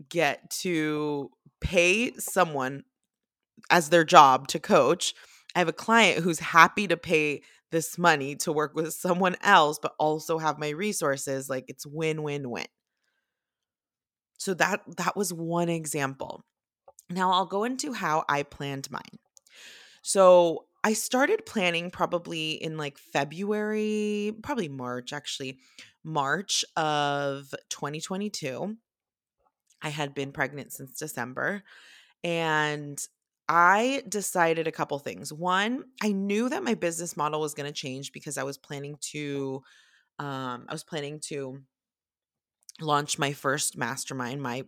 get 0.08 0.48
to 0.50 1.30
pay 1.60 2.12
someone 2.12 2.84
as 3.70 3.90
their 3.90 4.04
job 4.04 4.48
to 4.48 4.58
coach 4.58 5.14
I 5.54 5.61
have 5.61 5.68
a 5.68 5.72
client 5.72 6.22
who's 6.22 6.38
happy 6.38 6.87
to 6.88 6.96
pay 6.96 7.42
this 7.70 7.98
money 7.98 8.37
to 8.37 8.52
work 8.52 8.74
with 8.74 8.92
someone 8.94 9.37
else, 9.42 9.78
but 9.80 9.94
also 9.98 10.38
have 10.38 10.58
my 10.58 10.70
resources. 10.70 11.48
Like 11.48 11.64
it's 11.68 11.87
win 11.87 12.22
win 12.22 12.50
win. 12.50 12.66
So 14.38 14.54
that 14.54 14.82
that 14.96 15.16
was 15.16 15.32
one 15.32 15.68
example. 15.68 16.44
Now 17.11 17.32
I'll 17.32 17.46
go 17.46 17.64
into 17.64 17.92
how 17.92 18.24
I 18.28 18.42
planned 18.42 18.90
mine. 18.90 19.18
So 20.02 20.66
I 20.84 20.92
started 20.92 21.44
planning 21.44 21.90
probably 21.90 22.52
in 22.52 22.76
like 22.76 22.98
February, 22.98 24.32
probably 24.42 24.68
March 24.68 25.12
actually, 25.12 25.58
March 26.04 26.64
of 26.76 27.52
2022. 27.70 28.76
I 29.82 29.88
had 29.88 30.14
been 30.14 30.32
pregnant 30.32 30.72
since 30.72 30.98
December 30.98 31.62
and 32.24 32.98
I 33.48 34.02
decided 34.08 34.66
a 34.66 34.72
couple 34.72 34.98
things. 34.98 35.32
One, 35.32 35.84
I 36.02 36.12
knew 36.12 36.48
that 36.50 36.62
my 36.62 36.74
business 36.74 37.16
model 37.16 37.40
was 37.40 37.54
going 37.54 37.66
to 37.66 37.72
change 37.72 38.12
because 38.12 38.37
I 38.37 38.42
was 38.42 38.58
planning 38.58 38.96
to 39.12 39.62
um 40.18 40.66
I 40.68 40.72
was 40.72 40.84
planning 40.84 41.20
to 41.28 41.61
launch 42.80 43.18
my 43.18 43.32
first 43.32 43.76
mastermind, 43.76 44.42
my 44.42 44.64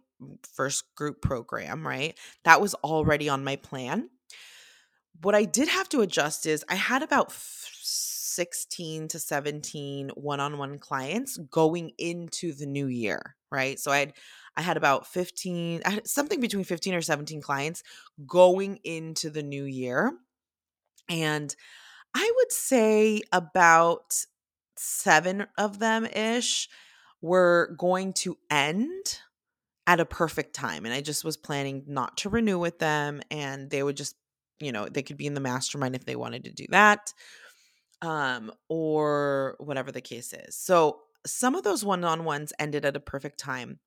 first 0.55 0.85
group 0.95 1.23
program, 1.23 1.87
right? 1.87 2.19
That 2.45 2.61
was 2.61 2.75
already 2.75 3.29
on 3.29 3.45
my 3.45 3.57
plan. 3.57 4.11
What 5.23 5.35
I 5.35 5.45
did 5.45 5.69
have 5.69 5.88
to 5.90 6.01
adjust 6.01 6.47
is 6.47 6.64
I 6.69 6.75
had 6.75 7.03
about 7.03 7.31
16 7.33 9.09
to 9.09 9.19
17 9.19 10.11
one-on-one 10.14 10.79
clients 10.79 11.37
going 11.37 11.93
into 11.99 12.53
the 12.53 12.66
new 12.66 12.87
year, 12.87 13.37
right? 13.51 13.79
So 13.79 13.90
I 13.90 13.99
had 13.99 14.14
I 14.57 14.63
had 14.63 14.77
about 14.77 15.07
15, 15.07 15.83
I 15.85 15.91
had 15.91 16.07
something 16.07 16.41
between 16.41 16.65
15 16.65 16.95
or 16.95 17.03
17 17.03 17.41
clients 17.41 17.83
going 18.27 18.79
into 18.85 19.31
the 19.31 19.43
new 19.43 19.65
year. 19.65 20.13
And 21.09 21.55
I 22.15 22.33
would 22.37 22.53
say 22.53 23.23
about 23.33 24.15
seven 24.77 25.47
of 25.59 25.79
them 25.79 26.07
ish 26.07 26.69
were 27.21 27.75
going 27.79 28.13
to 28.15 28.39
end 28.51 29.21
at 29.87 30.01
a 30.01 30.05
perfect 30.05 30.55
time. 30.55 30.85
And 30.85 30.95
I 30.95 31.01
just 31.01 31.25
was 31.25 31.37
planning 31.37 31.85
not 31.87 32.17
to 32.19 32.29
renew 32.29 32.59
with 32.59 32.79
them. 32.79 33.21
And 33.31 33.71
they 33.71 33.83
would 33.83 33.97
just, 33.97 34.17
you 34.59 34.73
know, 34.73 34.89
they 34.89 35.03
could 35.03 35.17
be 35.17 35.27
in 35.27 35.35
the 35.35 35.41
mastermind 35.41 35.95
if 35.95 36.05
they 36.05 36.17
wanted 36.17 36.45
to 36.45 36.53
do 36.53 36.67
that 36.71 37.13
um, 38.03 38.53
or 38.69 39.57
whatever 39.59 39.93
the 39.93 40.01
case 40.01 40.33
is. 40.33 40.57
So 40.57 41.01
some 41.27 41.55
of 41.55 41.65
those 41.65 41.85
one 41.85 42.05
on 42.05 42.25
ones 42.25 42.53
ended 42.59 42.85
at 42.85 42.97
a 42.97 43.01
perfect 43.01 43.39
time, 43.39 43.79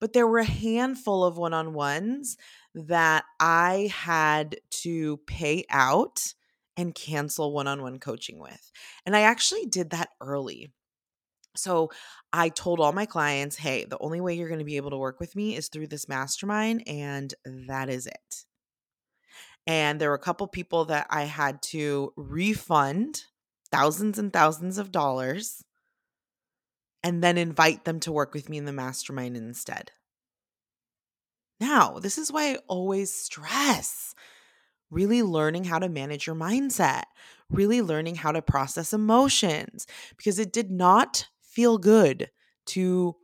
but 0.00 0.12
there 0.12 0.26
were 0.26 0.38
a 0.38 0.44
handful 0.44 1.24
of 1.24 1.38
one 1.38 1.54
on 1.54 1.72
ones 1.72 2.36
that 2.74 3.24
I 3.38 3.92
had 3.94 4.56
to 4.70 5.18
pay 5.26 5.64
out 5.70 6.34
and 6.76 6.94
cancel 6.94 7.52
one 7.52 7.68
on 7.68 7.82
one 7.82 7.98
coaching 7.98 8.38
with. 8.38 8.72
And 9.04 9.16
I 9.16 9.22
actually 9.22 9.66
did 9.66 9.90
that 9.90 10.10
early. 10.20 10.72
So 11.56 11.90
I 12.32 12.48
told 12.48 12.80
all 12.80 12.92
my 12.92 13.06
clients, 13.06 13.56
hey, 13.56 13.84
the 13.84 13.98
only 14.00 14.20
way 14.20 14.34
you're 14.34 14.48
going 14.48 14.60
to 14.60 14.64
be 14.64 14.76
able 14.76 14.90
to 14.90 14.96
work 14.96 15.20
with 15.20 15.34
me 15.34 15.56
is 15.56 15.68
through 15.68 15.88
this 15.88 16.08
mastermind, 16.08 16.84
and 16.86 17.34
that 17.44 17.88
is 17.88 18.06
it. 18.06 18.44
And 19.66 20.00
there 20.00 20.10
were 20.10 20.14
a 20.14 20.20
couple 20.20 20.46
people 20.46 20.86
that 20.86 21.06
I 21.10 21.24
had 21.24 21.60
to 21.62 22.12
refund 22.16 23.24
thousands 23.70 24.18
and 24.18 24.32
thousands 24.32 24.78
of 24.78 24.90
dollars 24.90 25.64
and 27.02 27.22
then 27.22 27.38
invite 27.38 27.84
them 27.84 28.00
to 28.00 28.12
work 28.12 28.34
with 28.34 28.48
me 28.48 28.58
in 28.58 28.64
the 28.64 28.72
mastermind 28.72 29.36
instead. 29.36 29.92
Now, 31.60 31.98
this 31.98 32.18
is 32.18 32.32
why 32.32 32.52
I 32.52 32.58
always 32.68 33.12
stress 33.12 34.14
really 34.90 35.22
learning 35.22 35.64
how 35.64 35.78
to 35.78 35.88
manage 35.88 36.26
your 36.26 36.36
mindset, 36.36 37.04
really 37.48 37.80
learning 37.80 38.16
how 38.16 38.32
to 38.32 38.42
process 38.42 38.92
emotions 38.92 39.86
because 40.16 40.38
it 40.38 40.52
did 40.52 40.70
not 40.70 41.26
feel 41.42 41.78
good 41.78 42.30
to 42.66 43.16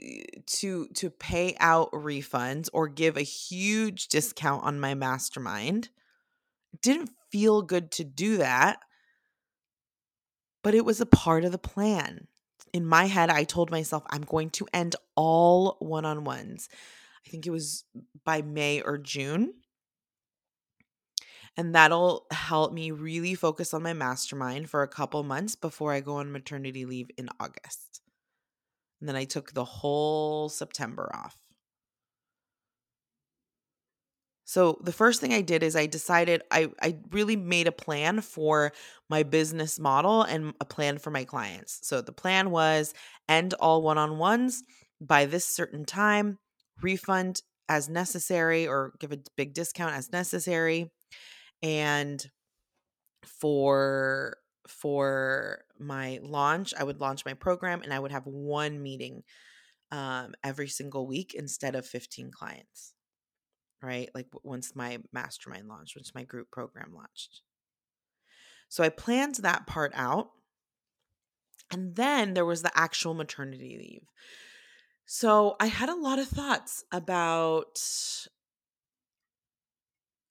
eh, 0.00 0.22
to 0.46 0.88
to 0.88 1.10
pay 1.10 1.56
out 1.60 1.90
refunds 1.92 2.68
or 2.72 2.88
give 2.88 3.16
a 3.16 3.22
huge 3.22 4.08
discount 4.08 4.64
on 4.64 4.80
my 4.80 4.94
mastermind. 4.94 5.90
Didn't 6.82 7.10
feel 7.30 7.62
good 7.62 7.90
to 7.92 8.04
do 8.04 8.38
that, 8.38 8.80
but 10.66 10.74
it 10.74 10.84
was 10.84 11.00
a 11.00 11.06
part 11.06 11.44
of 11.44 11.52
the 11.52 11.58
plan. 11.58 12.26
In 12.72 12.84
my 12.84 13.04
head, 13.04 13.30
I 13.30 13.44
told 13.44 13.70
myself 13.70 14.02
I'm 14.10 14.22
going 14.22 14.50
to 14.50 14.66
end 14.74 14.96
all 15.14 15.76
one-on-ones. 15.78 16.68
I 17.24 17.30
think 17.30 17.46
it 17.46 17.50
was 17.50 17.84
by 18.24 18.42
May 18.42 18.82
or 18.82 18.98
June. 18.98 19.54
And 21.56 21.72
that'll 21.72 22.26
help 22.32 22.72
me 22.72 22.90
really 22.90 23.36
focus 23.36 23.72
on 23.72 23.84
my 23.84 23.92
mastermind 23.92 24.68
for 24.68 24.82
a 24.82 24.88
couple 24.88 25.22
months 25.22 25.54
before 25.54 25.92
I 25.92 26.00
go 26.00 26.16
on 26.16 26.32
maternity 26.32 26.84
leave 26.84 27.10
in 27.16 27.28
August. 27.38 28.00
And 28.98 29.08
then 29.08 29.14
I 29.14 29.22
took 29.22 29.52
the 29.52 29.64
whole 29.64 30.48
September 30.48 31.08
off. 31.14 31.36
So 34.46 34.78
the 34.80 34.92
first 34.92 35.20
thing 35.20 35.34
I 35.34 35.40
did 35.40 35.64
is 35.64 35.74
I 35.74 35.86
decided 35.86 36.40
I, 36.52 36.70
I 36.80 36.96
really 37.10 37.34
made 37.34 37.66
a 37.66 37.72
plan 37.72 38.20
for 38.20 38.72
my 39.10 39.24
business 39.24 39.76
model 39.80 40.22
and 40.22 40.54
a 40.60 40.64
plan 40.64 40.98
for 40.98 41.10
my 41.10 41.24
clients. 41.24 41.80
So 41.82 42.00
the 42.00 42.12
plan 42.12 42.52
was 42.52 42.94
end 43.28 43.54
all 43.54 43.82
one 43.82 43.98
on 43.98 44.18
ones 44.18 44.62
by 45.00 45.26
this 45.26 45.44
certain 45.44 45.84
time, 45.84 46.38
refund 46.80 47.42
as 47.68 47.88
necessary 47.88 48.68
or 48.68 48.92
give 49.00 49.10
a 49.10 49.18
big 49.36 49.52
discount 49.52 49.94
as 49.94 50.12
necessary. 50.12 50.92
And 51.60 52.24
for 53.24 54.36
for 54.68 55.62
my 55.78 56.20
launch, 56.22 56.72
I 56.78 56.84
would 56.84 57.00
launch 57.00 57.24
my 57.24 57.34
program 57.34 57.82
and 57.82 57.92
I 57.92 57.98
would 57.98 58.12
have 58.12 58.26
one 58.26 58.80
meeting 58.80 59.24
um, 59.90 60.34
every 60.44 60.68
single 60.68 61.06
week 61.06 61.34
instead 61.34 61.74
of 61.74 61.84
15 61.84 62.30
clients 62.30 62.95
right? 63.82 64.10
Like 64.14 64.28
once 64.42 64.74
my 64.74 64.98
mastermind 65.12 65.68
launched, 65.68 65.96
once 65.96 66.14
my 66.14 66.24
group 66.24 66.50
program 66.50 66.92
launched. 66.94 67.42
So 68.68 68.82
I 68.82 68.88
planned 68.88 69.36
that 69.36 69.66
part 69.66 69.92
out. 69.94 70.30
And 71.70 71.96
then 71.96 72.34
there 72.34 72.44
was 72.44 72.62
the 72.62 72.70
actual 72.74 73.14
maternity 73.14 73.76
leave. 73.78 74.06
So 75.04 75.56
I 75.60 75.66
had 75.66 75.88
a 75.88 75.94
lot 75.94 76.18
of 76.18 76.28
thoughts 76.28 76.84
about 76.92 77.80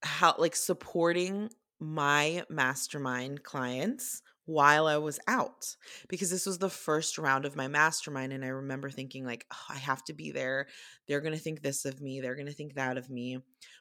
how, 0.01 0.35
like, 0.37 0.55
supporting 0.55 1.49
my 1.79 2.43
mastermind 2.49 3.43
clients 3.43 4.21
while 4.45 4.87
I 4.87 4.97
was 4.97 5.19
out 5.27 5.75
because 6.07 6.29
this 6.29 6.45
was 6.45 6.59
the 6.59 6.69
first 6.69 7.17
round 7.17 7.45
of 7.45 7.55
my 7.55 7.67
mastermind 7.67 8.33
and 8.33 8.45
I 8.45 8.49
remember 8.49 8.89
thinking 8.89 9.25
like 9.25 9.45
oh, 9.51 9.65
I 9.69 9.77
have 9.77 10.03
to 10.05 10.13
be 10.13 10.31
there 10.31 10.67
they're 11.07 11.21
going 11.21 11.33
to 11.33 11.39
think 11.39 11.61
this 11.61 11.85
of 11.85 12.01
me 12.01 12.21
they're 12.21 12.35
going 12.35 12.47
to 12.47 12.53
think 12.53 12.75
that 12.75 12.97
of 12.97 13.09
me 13.09 13.39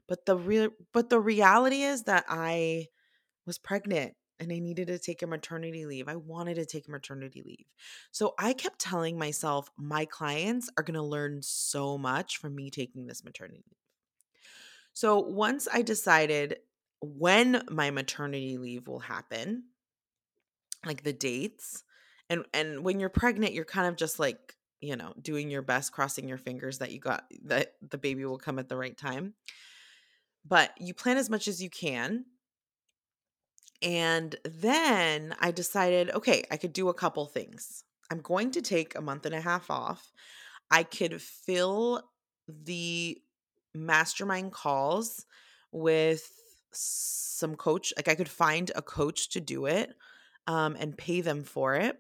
but 0.09 0.27
the 0.27 0.37
real 0.37 0.71
but 0.93 1.11
the 1.11 1.21
reality 1.21 1.83
is 1.83 2.05
that 2.05 2.25
I 2.29 2.89
was 3.47 3.59
pregnant 3.59 4.15
and 4.41 4.53
I 4.53 4.59
needed 4.59 4.89
to 4.89 4.99
take 4.99 5.23
a 5.23 5.27
maternity 5.27 5.87
leave. 5.87 6.09
I 6.09 6.17
wanted 6.17 6.57
to 6.57 6.67
take 6.67 6.89
maternity 6.89 7.43
leave. 7.45 7.67
So 8.11 8.35
I 8.39 8.53
kept 8.53 8.81
telling 8.81 9.19
myself 9.19 9.71
my 9.77 10.05
clients 10.05 10.69
are 10.77 10.83
going 10.83 10.95
to 10.95 11.03
learn 11.03 11.41
so 11.43 11.97
much 11.97 12.39
from 12.39 12.55
me 12.55 12.71
taking 12.71 13.07
this 13.07 13.25
maternity 13.25 13.63
leave. 13.67 13.79
So 14.93 15.21
once 15.21 15.69
I 15.73 15.83
decided 15.83 16.57
when 17.01 17.63
my 17.71 17.91
maternity 17.91 18.59
leave 18.59 18.89
will 18.89 19.01
happen, 19.01 19.65
like 20.87 21.03
the 21.03 21.13
dates 21.13 21.85
and 22.31 22.45
and 22.53 22.85
when 22.85 23.01
you're 23.01 23.09
pregnant 23.09 23.53
you're 23.53 23.65
kind 23.65 23.87
of 23.87 23.97
just 23.97 24.19
like 24.19 24.55
you 24.81 24.97
know 24.97 25.13
doing 25.21 25.51
your 25.51 25.63
best 25.63 25.93
crossing 25.93 26.29
your 26.29 26.39
fingers 26.39 26.79
that 26.79 26.93
you 26.93 27.01
got 27.01 27.25
that 27.45 27.75
the 27.91 27.99
baby 27.99 28.25
will 28.25 28.39
come 28.39 28.59
at 28.59 28.69
the 28.69 28.77
right 28.77 28.97
time 28.97 29.35
but 30.47 30.71
you 30.79 30.95
plan 30.95 31.17
as 31.17 31.31
much 31.31 31.49
as 31.49 31.63
you 31.63 31.71
can 31.71 32.25
and 33.83 34.37
then 34.45 35.35
i 35.41 35.51
decided 35.51 36.11
okay 36.11 36.45
i 36.51 36.57
could 36.57 36.73
do 36.73 36.89
a 36.89 36.95
couple 36.95 37.27
things. 37.27 37.85
I'm 38.11 38.21
going 38.21 38.51
to 38.53 38.63
take 38.63 38.95
a 38.95 39.01
month 39.01 39.27
and 39.27 39.35
a 39.35 39.41
half 39.41 39.71
off. 39.71 40.13
I 40.71 40.83
could 40.83 41.21
fill 41.21 42.03
the 42.49 43.19
mastermind 43.75 44.53
calls 44.53 45.27
with 45.73 46.31
some 46.71 47.57
coach 47.57 47.93
like 47.97 48.09
i 48.09 48.15
could 48.15 48.29
find 48.29 48.71
a 48.77 48.83
coach 48.83 49.31
to 49.31 49.41
do 49.41 49.67
it 49.67 49.95
um, 50.47 50.77
and 50.79 50.97
pay 50.97 51.21
them 51.21 51.45
for 51.45 51.75
it. 51.75 51.97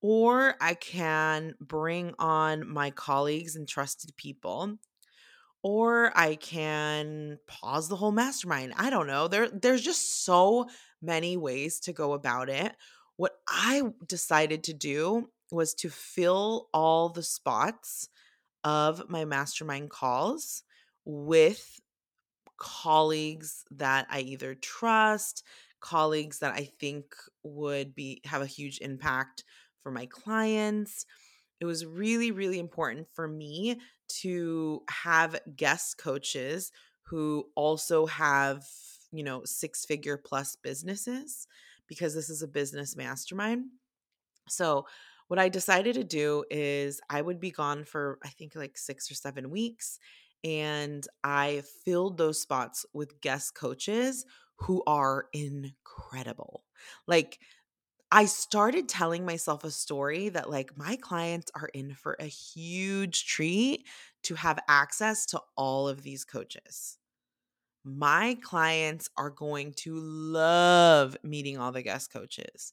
Or 0.00 0.56
I 0.60 0.74
can 0.74 1.54
bring 1.60 2.14
on 2.18 2.68
my 2.68 2.90
colleagues 2.90 3.54
and 3.56 3.68
trusted 3.68 4.16
people. 4.16 4.78
Or 5.62 6.12
I 6.16 6.34
can 6.34 7.38
pause 7.46 7.88
the 7.88 7.94
whole 7.94 8.10
mastermind. 8.10 8.74
I 8.76 8.90
don't 8.90 9.06
know. 9.06 9.28
There, 9.28 9.48
there's 9.48 9.82
just 9.82 10.24
so 10.24 10.68
many 11.00 11.36
ways 11.36 11.78
to 11.80 11.92
go 11.92 12.14
about 12.14 12.48
it. 12.48 12.74
What 13.16 13.32
I 13.48 13.82
decided 14.08 14.64
to 14.64 14.74
do 14.74 15.28
was 15.52 15.74
to 15.74 15.90
fill 15.90 16.68
all 16.74 17.10
the 17.10 17.22
spots 17.22 18.08
of 18.64 19.08
my 19.08 19.24
mastermind 19.24 19.90
calls 19.90 20.64
with 21.04 21.80
colleagues 22.56 23.64
that 23.70 24.06
I 24.10 24.20
either 24.20 24.54
trust, 24.54 25.44
colleagues 25.82 26.38
that 26.40 26.54
I 26.54 26.64
think 26.80 27.14
would 27.42 27.94
be 27.94 28.22
have 28.24 28.42
a 28.42 28.46
huge 28.46 28.78
impact 28.80 29.44
for 29.82 29.92
my 29.92 30.06
clients. 30.06 31.04
It 31.60 31.66
was 31.66 31.86
really 31.86 32.30
really 32.32 32.58
important 32.58 33.08
for 33.12 33.28
me 33.28 33.80
to 34.22 34.82
have 34.90 35.40
guest 35.56 35.98
coaches 35.98 36.72
who 37.02 37.50
also 37.56 38.06
have, 38.06 38.64
you 39.12 39.22
know, 39.24 39.44
six 39.44 39.84
figure 39.84 40.16
plus 40.18 40.56
businesses 40.56 41.46
because 41.86 42.14
this 42.14 42.30
is 42.30 42.42
a 42.42 42.48
business 42.48 42.96
mastermind. 42.96 43.66
So, 44.48 44.86
what 45.28 45.38
I 45.38 45.48
decided 45.48 45.94
to 45.94 46.04
do 46.04 46.44
is 46.50 47.00
I 47.08 47.22
would 47.22 47.40
be 47.40 47.50
gone 47.50 47.84
for 47.84 48.18
I 48.24 48.28
think 48.28 48.54
like 48.54 48.76
6 48.76 49.10
or 49.10 49.14
7 49.14 49.50
weeks 49.50 49.98
and 50.44 51.06
I 51.24 51.62
filled 51.84 52.18
those 52.18 52.40
spots 52.40 52.84
with 52.92 53.20
guest 53.20 53.54
coaches 53.54 54.26
who 54.62 54.82
are 54.86 55.28
incredible. 55.32 56.64
Like, 57.06 57.40
I 58.12 58.26
started 58.26 58.88
telling 58.88 59.24
myself 59.24 59.64
a 59.64 59.70
story 59.70 60.28
that, 60.30 60.50
like, 60.50 60.76
my 60.76 60.96
clients 60.96 61.50
are 61.54 61.68
in 61.74 61.94
for 61.94 62.16
a 62.20 62.26
huge 62.26 63.26
treat 63.26 63.86
to 64.24 64.34
have 64.36 64.58
access 64.68 65.26
to 65.26 65.42
all 65.56 65.88
of 65.88 66.02
these 66.02 66.24
coaches. 66.24 66.98
My 67.84 68.38
clients 68.42 69.10
are 69.16 69.30
going 69.30 69.72
to 69.74 69.96
love 69.98 71.16
meeting 71.24 71.58
all 71.58 71.72
the 71.72 71.82
guest 71.82 72.12
coaches. 72.12 72.72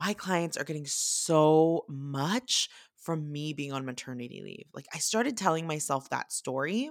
My 0.00 0.14
clients 0.14 0.56
are 0.56 0.64
getting 0.64 0.86
so 0.86 1.84
much 1.88 2.70
from 2.96 3.32
me 3.32 3.52
being 3.54 3.72
on 3.72 3.84
maternity 3.86 4.42
leave. 4.42 4.66
Like, 4.74 4.86
I 4.94 4.98
started 4.98 5.36
telling 5.36 5.66
myself 5.66 6.10
that 6.10 6.32
story 6.32 6.90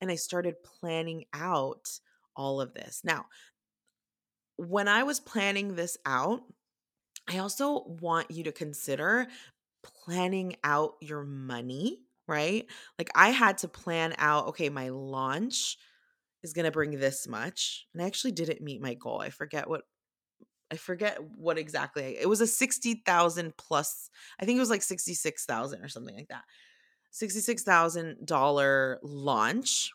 and 0.00 0.10
I 0.10 0.16
started 0.16 0.62
planning 0.62 1.26
out 1.32 2.00
all 2.36 2.60
of 2.60 2.74
this. 2.74 3.00
Now, 3.04 3.26
when 4.56 4.88
I 4.88 5.02
was 5.02 5.20
planning 5.20 5.74
this 5.74 5.96
out, 6.06 6.42
I 7.28 7.38
also 7.38 7.84
want 7.84 8.30
you 8.30 8.44
to 8.44 8.52
consider 8.52 9.26
planning 9.82 10.56
out 10.62 10.94
your 11.00 11.24
money, 11.24 12.00
right? 12.28 12.66
Like 12.98 13.10
I 13.14 13.30
had 13.30 13.58
to 13.58 13.68
plan 13.68 14.14
out, 14.18 14.48
okay, 14.48 14.68
my 14.68 14.90
launch 14.90 15.76
is 16.42 16.52
going 16.52 16.66
to 16.66 16.70
bring 16.70 16.98
this 16.98 17.26
much. 17.26 17.86
And 17.92 18.02
I 18.02 18.06
actually 18.06 18.32
didn't 18.32 18.60
meet 18.60 18.80
my 18.80 18.94
goal. 18.94 19.20
I 19.20 19.30
forget 19.30 19.68
what 19.68 19.82
I 20.70 20.76
forget 20.76 21.18
what 21.36 21.58
exactly. 21.58 22.16
It 22.20 22.28
was 22.28 22.40
a 22.40 22.46
60,000 22.46 23.56
plus. 23.56 24.10
I 24.40 24.44
think 24.44 24.56
it 24.56 24.60
was 24.60 24.70
like 24.70 24.82
66,000 24.82 25.82
or 25.82 25.88
something 25.88 26.14
like 26.14 26.28
that. 26.28 26.44
$66,000 27.12 28.96
launch 29.02 29.92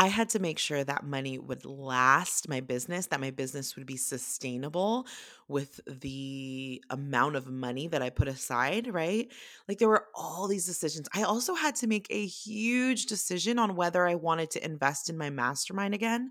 I 0.00 0.06
had 0.06 0.28
to 0.30 0.38
make 0.38 0.60
sure 0.60 0.84
that 0.84 1.04
money 1.04 1.40
would 1.40 1.64
last 1.64 2.48
my 2.48 2.60
business, 2.60 3.08
that 3.08 3.18
my 3.18 3.32
business 3.32 3.74
would 3.74 3.84
be 3.84 3.96
sustainable 3.96 5.08
with 5.48 5.80
the 5.88 6.80
amount 6.88 7.34
of 7.34 7.48
money 7.48 7.88
that 7.88 8.00
I 8.00 8.10
put 8.10 8.28
aside, 8.28 8.94
right? 8.94 9.26
Like 9.66 9.78
there 9.78 9.88
were 9.88 10.06
all 10.14 10.46
these 10.46 10.66
decisions. 10.66 11.08
I 11.12 11.24
also 11.24 11.52
had 11.54 11.74
to 11.76 11.88
make 11.88 12.06
a 12.10 12.24
huge 12.24 13.06
decision 13.06 13.58
on 13.58 13.74
whether 13.74 14.06
I 14.06 14.14
wanted 14.14 14.52
to 14.52 14.64
invest 14.64 15.10
in 15.10 15.18
my 15.18 15.30
mastermind 15.30 15.94
again. 15.94 16.30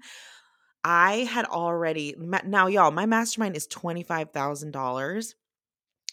I 0.86 1.28
had 1.30 1.44
already, 1.44 2.16
now 2.46 2.68
y'all, 2.68 2.92
my 2.92 3.06
mastermind 3.06 3.58
is 3.58 3.68
$25,000 3.68 5.34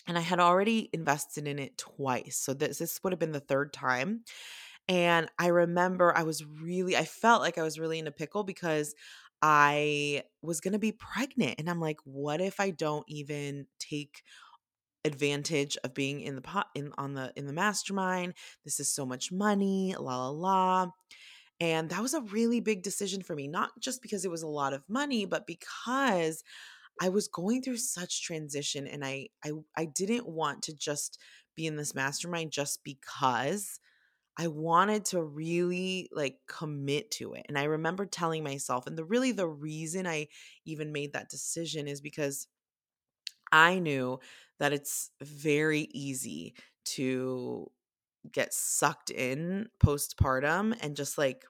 and 0.09 0.19
I 0.19 0.23
had 0.23 0.40
already 0.40 0.90
invested 0.93 1.47
in 1.47 1.61
it 1.61 1.79
twice. 1.79 2.37
So 2.37 2.53
this, 2.53 2.79
this 2.79 2.99
would 3.05 3.12
have 3.12 3.21
been 3.21 3.31
the 3.31 3.38
third 3.38 3.73
time. 3.73 4.25
And 4.88 5.29
I 5.38 5.49
remember 5.49 6.16
I 6.16 6.25
was 6.25 6.44
really, 6.44 6.97
I 6.97 7.05
felt 7.05 7.40
like 7.40 7.59
I 7.59 7.62
was 7.62 7.79
really 7.79 7.99
in 7.99 8.07
a 8.07 8.12
pickle 8.12 8.44
because 8.44 8.94
I 9.40 10.25
was 10.42 10.61
going 10.61 10.73
to 10.73 10.79
be 10.79 10.92
pregnant. 10.92 11.57
And 11.59 11.70
I'm 11.70 11.81
like, 11.81 11.99
what 12.05 12.40
if 12.40 12.61
I 12.61 12.70
don't 12.70 13.05
even 13.09 13.66
take 13.79 14.23
advantage 15.05 15.77
of 15.85 15.94
being 15.94 16.20
in 16.20 16.35
the 16.35 16.40
pot 16.40 16.68
in 16.75 16.92
on 16.97 17.12
the 17.12 17.31
in 17.37 17.47
the 17.47 17.53
mastermind 17.53 18.33
this 18.64 18.81
is 18.81 18.90
so 18.90 19.05
much 19.05 19.31
money 19.31 19.94
la 19.99 20.29
la 20.29 20.31
la 20.31 20.90
and 21.61 21.90
that 21.90 22.03
was 22.03 22.14
a 22.14 22.20
really 22.23 22.61
big 22.61 22.83
decision 22.83 23.23
for 23.23 23.35
me 23.37 23.47
not 23.47 23.70
just 23.81 24.03
because 24.03 24.25
it 24.25 24.31
was 24.31 24.42
a 24.42 24.49
lot 24.49 24.73
of 24.73 24.83
money 24.88 25.25
but 25.25 25.47
because 25.47 26.42
I 27.01 27.11
was 27.11 27.29
going 27.29 27.62
through 27.62 27.79
such 27.79 28.23
transition 28.23 28.87
and 28.87 29.05
I 29.05 29.29
I 29.44 29.53
I 29.77 29.85
didn't 29.87 30.29
want 30.29 30.62
to 30.64 30.77
just 30.77 31.18
be 31.57 31.66
in 31.66 31.77
this 31.77 31.94
mastermind 31.94 32.53
just 32.53 32.85
because 32.85 33.81
I 34.37 34.49
wanted 34.49 35.05
to 35.07 35.23
really 35.23 36.09
like 36.12 36.40
commit 36.49 37.11
to 37.12 37.35
it. 37.35 37.47
And 37.49 37.59
I 37.59 37.64
remember 37.64 38.05
telling 38.07 38.42
myself 38.42 38.87
and 38.87 38.99
the 38.99 39.05
really 39.05 39.33
the 39.33 39.49
reason 39.49 40.07
I 40.07 40.29
even 40.64 40.92
made 40.92 41.12
that 41.12 41.31
decision 41.31 41.87
is 41.87 42.01
because 42.01 42.49
I 43.53 43.79
knew 43.79 44.18
that 44.59 44.73
it's 44.73 45.11
very 45.20 45.83
easy 45.92 46.55
to 46.87 47.70
get 48.33 48.55
sucked 48.55 49.11
in 49.11 49.70
postpartum 49.81 50.77
and 50.83 50.97
just 50.97 51.18
like 51.18 51.44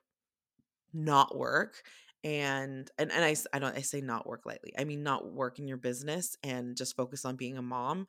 not 0.93 1.37
work 1.37 1.83
and 2.23 2.89
and 2.97 3.11
and 3.11 3.23
I 3.25 3.35
I 3.53 3.59
don't 3.59 3.77
I 3.77 3.81
say 3.81 4.01
not 4.01 4.27
work 4.27 4.45
lightly. 4.45 4.73
I 4.77 4.83
mean 4.85 5.03
not 5.03 5.31
work 5.31 5.59
in 5.59 5.67
your 5.67 5.77
business 5.77 6.37
and 6.43 6.77
just 6.77 6.95
focus 6.95 7.25
on 7.25 7.35
being 7.35 7.57
a 7.57 7.61
mom. 7.61 8.07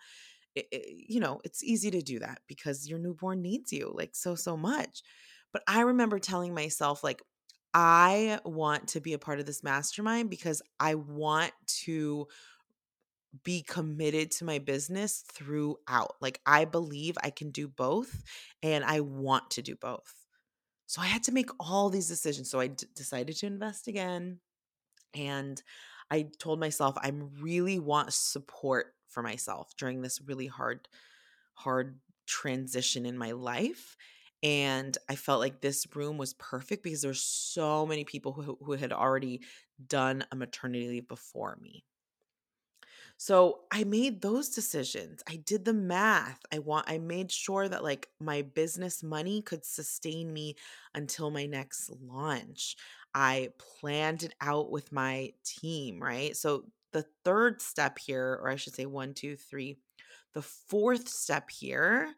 It, 0.57 0.69
you 1.09 1.21
know, 1.21 1.41
it's 1.45 1.63
easy 1.63 1.91
to 1.93 2.03
do 2.03 2.19
that 2.21 2.41
because 2.49 2.89
your 2.89 2.99
newborn 2.99 3.43
needs 3.43 3.73
you 3.73 3.93
like 3.95 4.15
so 4.15 4.35
so 4.35 4.57
much. 4.57 5.03
But 5.53 5.63
I 5.69 5.83
remember 5.83 6.19
telling 6.19 6.55
myself 6.55 7.05
like 7.05 7.23
I 7.75 8.41
want 8.45 8.89
to 8.89 9.01
be 9.01 9.13
a 9.13 9.19
part 9.19 9.39
of 9.41 9.47
this 9.47 9.63
mastermind 9.63 10.31
because 10.31 10.63
I 10.81 10.95
want 10.95 11.53
to 11.85 12.27
be 13.45 13.63
committed 13.63 14.31
to 14.31 14.45
my 14.45 14.59
business 14.59 15.23
throughout. 15.31 16.17
Like 16.21 16.41
I 16.47 16.65
believe 16.65 17.17
I 17.23 17.31
can 17.31 17.51
do 17.51 17.69
both 17.69 18.23
and 18.63 18.85
I 18.85 19.01
want 19.01 19.51
to 19.53 19.63
do 19.63 19.77
both. 19.77 20.15
So 20.87 21.03
I 21.03 21.07
had 21.07 21.25
to 21.25 21.33
make 21.33 21.51
all 21.61 21.91
these 21.91 22.09
decisions. 22.09 22.51
So 22.51 22.61
I 22.61 22.69
d- 22.69 22.87
decided 22.95 23.37
to 23.39 23.47
invest 23.47 23.89
again 23.89 24.41
and 25.15 25.63
I 26.11 26.31
told 26.41 26.61
myself 26.61 26.97
I 26.99 27.11
really 27.41 27.81
want 27.81 28.15
support 28.15 28.96
for 29.17 29.23
myself 29.23 29.75
during 29.79 30.03
this 30.03 30.21
really 30.21 30.47
hard 30.47 30.89
hard 31.55 32.01
transition 32.27 33.07
in 33.07 33.17
my 33.17 33.33
life 33.33 33.97
and 34.43 34.99
I 35.09 35.17
felt 35.17 35.41
like 35.41 35.61
this 35.63 35.87
room 35.97 36.19
was 36.19 36.35
perfect 36.35 36.83
because 36.83 37.03
there's 37.03 37.23
so 37.23 37.87
many 37.87 38.05
people 38.05 38.33
who 38.33 38.59
who 38.63 38.73
had 38.73 38.93
already 38.93 39.43
done 39.87 40.25
a 40.31 40.37
maternity 40.37 40.89
leave 40.89 41.09
before 41.09 41.57
me. 41.61 41.85
So 43.17 43.65
I 43.73 43.85
made 43.85 44.21
those 44.21 44.51
decisions. 44.51 45.23
I 45.29 45.37
did 45.37 45.65
the 45.65 45.73
math. 45.73 46.41
I 46.53 46.59
want 46.59 46.89
I 46.89 46.99
made 46.99 47.31
sure 47.33 47.69
that 47.69 47.83
like 47.83 48.11
my 48.21 48.43
business 48.43 49.03
money 49.03 49.43
could 49.43 49.65
sustain 49.65 50.33
me 50.33 50.57
until 50.95 51.31
my 51.31 51.47
next 51.47 51.91
launch. 51.91 52.77
I 53.17 53.49
planned 53.81 54.25
it 54.25 54.35
out 54.43 54.71
with 54.71 54.93
my 54.93 55.33
team, 55.43 56.03
right? 56.03 56.37
So 56.37 56.65
the 56.93 57.07
third 57.25 57.63
step 57.63 57.99
here, 57.99 58.39
or 58.43 58.51
I 58.51 58.57
should 58.57 58.75
say 58.75 58.85
one, 58.85 59.15
two, 59.15 59.37
three, 59.37 59.79
the 60.35 60.43
fourth 60.43 61.09
step 61.09 61.49
here 61.49 62.13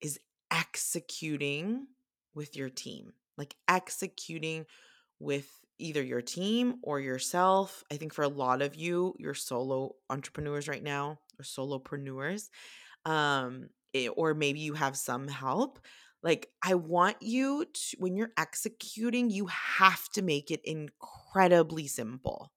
is 0.00 0.18
executing 0.50 1.86
with 2.34 2.56
your 2.56 2.70
team. 2.70 3.12
Like 3.38 3.54
executing 3.68 4.66
with 5.20 5.48
either 5.78 6.02
your 6.02 6.22
team 6.22 6.74
or 6.82 6.98
yourself. 6.98 7.84
I 7.92 7.96
think 7.96 8.12
for 8.12 8.22
a 8.22 8.28
lot 8.28 8.62
of 8.62 8.74
you, 8.74 9.14
you're 9.18 9.34
solo 9.34 9.94
entrepreneurs 10.10 10.66
right 10.66 10.82
now 10.82 11.20
or 11.38 11.44
solopreneurs. 11.44 12.48
Um 13.04 13.68
eh, 13.94 14.08
or 14.08 14.34
maybe 14.34 14.58
you 14.58 14.74
have 14.74 14.96
some 14.96 15.28
help. 15.28 15.78
Like 16.22 16.50
I 16.62 16.74
want 16.76 17.16
you 17.22 17.64
to 17.66 17.96
when 17.98 18.16
you're 18.16 18.32
executing, 18.36 19.30
you 19.30 19.46
have 19.46 20.08
to 20.10 20.22
make 20.22 20.50
it 20.50 20.60
incredibly 20.64 21.86
simple 21.88 22.52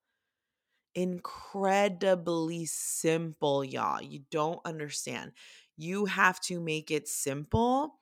incredibly 0.93 2.65
simple, 2.65 3.63
y'all. 3.63 4.01
You 4.01 4.23
don't 4.31 4.59
understand. 4.65 5.33
You 5.77 6.05
have 6.05 6.39
to 6.41 6.59
make 6.59 6.91
it 6.91 7.07
simple. 7.07 7.99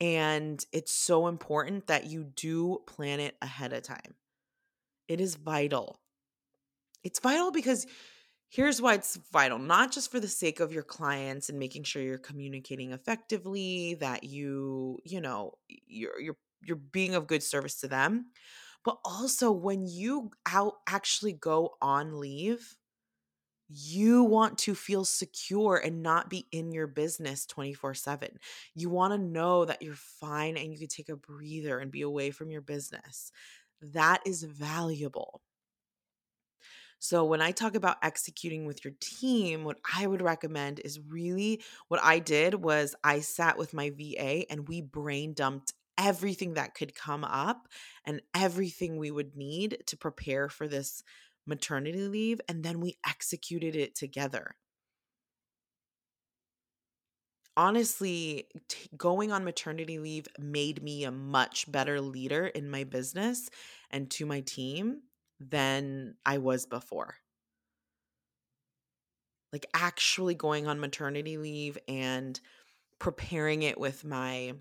And 0.00 0.64
it's 0.72 0.92
so 0.92 1.28
important 1.28 1.88
that 1.88 2.06
you 2.06 2.24
do 2.24 2.80
plan 2.86 3.20
it 3.20 3.36
ahead 3.42 3.72
of 3.72 3.82
time. 3.82 4.16
It 5.08 5.20
is 5.20 5.36
vital. 5.36 6.00
It's 7.04 7.20
vital 7.20 7.50
because 7.50 7.86
here's 8.48 8.80
why 8.80 8.94
it's 8.94 9.18
vital 9.32 9.58
not 9.58 9.92
just 9.92 10.10
for 10.10 10.20
the 10.20 10.28
sake 10.28 10.60
of 10.60 10.72
your 10.72 10.82
clients 10.82 11.48
and 11.48 11.58
making 11.58 11.84
sure 11.84 12.02
you're 12.02 12.18
communicating 12.18 12.92
effectively, 12.92 13.94
that 14.00 14.24
you, 14.24 14.98
you 15.04 15.20
know, 15.20 15.52
you're, 15.68 16.18
you're, 16.20 16.36
you're 16.62 16.76
being 16.76 17.14
of 17.14 17.26
good 17.26 17.42
service 17.42 17.80
to 17.80 17.88
them, 17.88 18.26
but 18.84 18.98
also 19.04 19.52
when 19.52 19.86
you 19.86 20.30
out 20.46 20.74
actually 20.88 21.32
go 21.32 21.74
on 21.80 22.18
leave 22.18 22.76
you 23.68 24.22
want 24.24 24.56
to 24.58 24.74
feel 24.74 25.04
secure 25.04 25.76
and 25.76 26.02
not 26.02 26.30
be 26.30 26.46
in 26.52 26.72
your 26.72 26.86
business 26.86 27.44
24 27.46 27.94
7. 27.94 28.38
You 28.74 28.88
want 28.88 29.12
to 29.12 29.18
know 29.18 29.64
that 29.66 29.82
you're 29.82 29.94
fine 29.94 30.56
and 30.56 30.72
you 30.72 30.78
can 30.78 30.88
take 30.88 31.10
a 31.10 31.16
breather 31.16 31.78
and 31.78 31.90
be 31.90 32.00
away 32.02 32.30
from 32.30 32.50
your 32.50 32.62
business. 32.62 33.30
That 33.82 34.22
is 34.24 34.42
valuable. 34.42 35.42
So, 37.00 37.24
when 37.24 37.40
I 37.40 37.52
talk 37.52 37.74
about 37.74 37.98
executing 38.02 38.66
with 38.66 38.84
your 38.84 38.94
team, 39.00 39.64
what 39.64 39.78
I 39.96 40.06
would 40.06 40.22
recommend 40.22 40.80
is 40.80 40.98
really 41.00 41.62
what 41.88 42.02
I 42.02 42.18
did 42.18 42.54
was 42.56 42.94
I 43.04 43.20
sat 43.20 43.56
with 43.56 43.72
my 43.74 43.90
VA 43.90 44.46
and 44.50 44.68
we 44.68 44.80
brain 44.80 45.32
dumped 45.32 45.74
everything 45.96 46.54
that 46.54 46.74
could 46.74 46.94
come 46.94 47.24
up 47.24 47.68
and 48.04 48.22
everything 48.34 48.96
we 48.96 49.10
would 49.10 49.36
need 49.36 49.82
to 49.86 49.96
prepare 49.96 50.48
for 50.48 50.66
this 50.68 51.02
maternity 51.46 52.02
leave. 52.08 52.40
And 52.48 52.64
then 52.64 52.80
we 52.80 52.98
executed 53.06 53.74
it 53.76 53.94
together. 53.94 54.56
Honestly, 57.56 58.48
t- 58.68 58.88
going 58.96 59.32
on 59.32 59.44
maternity 59.44 59.98
leave 59.98 60.28
made 60.38 60.80
me 60.82 61.02
a 61.02 61.10
much 61.10 61.70
better 61.70 62.00
leader 62.00 62.46
in 62.46 62.70
my 62.70 62.84
business 62.84 63.50
and 63.90 64.08
to 64.12 64.24
my 64.24 64.40
team 64.40 65.02
than 65.40 66.14
I 66.26 66.38
was 66.38 66.66
before 66.66 67.16
like 69.52 69.66
actually 69.74 70.34
going 70.34 70.66
on 70.66 70.80
maternity 70.80 71.38
leave 71.38 71.78
and 71.88 72.38
preparing 72.98 73.62
it 73.62 73.78
with 73.78 74.04
my 74.04 74.54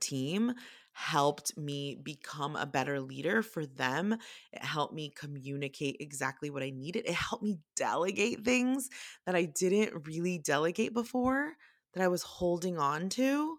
team 0.00 0.52
helped 0.92 1.56
me 1.56 1.94
become 2.02 2.56
a 2.56 2.66
better 2.66 3.00
leader 3.00 3.42
for 3.42 3.64
them. 3.66 4.14
It 4.52 4.64
helped 4.64 4.94
me 4.94 5.12
communicate 5.14 5.96
exactly 6.00 6.50
what 6.50 6.62
I 6.62 6.70
needed. 6.70 7.06
It 7.06 7.14
helped 7.14 7.44
me 7.44 7.58
delegate 7.76 8.44
things 8.44 8.88
that 9.26 9.36
I 9.36 9.44
didn't 9.44 10.06
really 10.06 10.38
delegate 10.38 10.92
before 10.92 11.52
that 11.94 12.02
I 12.02 12.08
was 12.08 12.22
holding 12.22 12.78
on 12.78 13.08
to, 13.10 13.58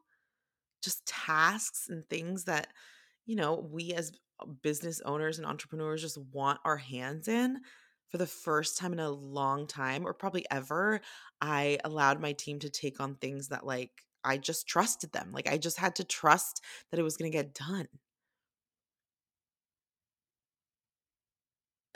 just 0.84 1.06
tasks 1.06 1.88
and 1.90 2.08
things 2.10 2.46
that, 2.46 2.68
you 3.26 3.36
know, 3.36 3.68
we 3.72 3.94
as 3.94 4.12
business 4.62 5.02
owners 5.02 5.38
and 5.38 5.48
entrepreneurs 5.48 6.02
just 6.02 6.18
want 6.34 6.60
our 6.66 6.78
hands 6.78 7.28
in 7.28 7.60
for 8.10 8.18
the 8.18 8.28
first 8.28 8.78
time 8.78 8.94
in 8.94 9.00
a 9.00 9.10
long 9.10 9.68
time 9.68 10.06
or 10.06 10.14
probably 10.14 10.46
ever 10.52 11.02
i 11.42 11.78
allowed 11.84 12.20
my 12.20 12.34
team 12.34 12.60
to 12.60 12.70
take 12.70 13.00
on 13.00 13.16
things 13.16 13.50
that 13.50 13.66
like 13.66 13.92
i 14.24 14.38
just 14.38 14.68
trusted 14.68 15.12
them 15.12 15.32
like 15.32 15.50
i 15.50 15.58
just 15.58 15.78
had 15.78 15.96
to 15.96 16.04
trust 16.04 16.62
that 16.92 17.00
it 17.00 17.04
was 17.04 17.18
going 17.18 17.32
to 17.32 17.38
get 17.38 17.54
done 17.54 17.88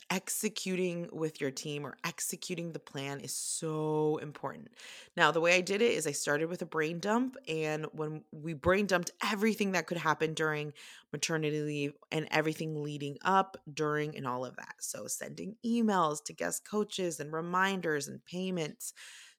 executing 0.10 1.10
with 1.12 1.42
your 1.42 1.52
team 1.52 1.86
or 1.86 1.98
executing 2.04 2.72
the 2.72 2.80
plan 2.80 3.20
is 3.20 3.36
so 3.36 4.18
important. 4.18 4.70
Now, 5.18 5.32
the 5.32 5.42
way 5.42 5.56
I 5.56 5.62
did 5.62 5.82
it 5.82 5.92
is 5.94 6.06
I 6.08 6.12
started 6.12 6.50
with 6.50 6.62
a 6.62 6.66
brain 6.66 7.00
dump, 7.00 7.36
and 7.48 7.86
when 7.94 8.24
we 8.32 8.54
brain 8.54 8.86
dumped 8.88 9.12
everything 9.24 9.72
that 9.74 9.88
could 9.88 9.98
happen 9.98 10.34
during 10.34 10.74
maternity 11.12 11.62
leave 11.62 11.94
and 12.12 12.28
everything 12.32 12.84
leading 12.84 13.18
up, 13.24 13.58
during, 13.74 14.16
and 14.18 14.28
all 14.28 14.46
of 14.46 14.56
that. 14.58 14.76
So, 14.80 15.08
sending 15.08 15.56
emails 15.66 16.24
to 16.26 16.34
guest 16.34 16.67
coaches 16.69 17.19
and 17.19 17.32
reminders 17.34 18.08
and 18.08 18.23
payments 18.25 18.94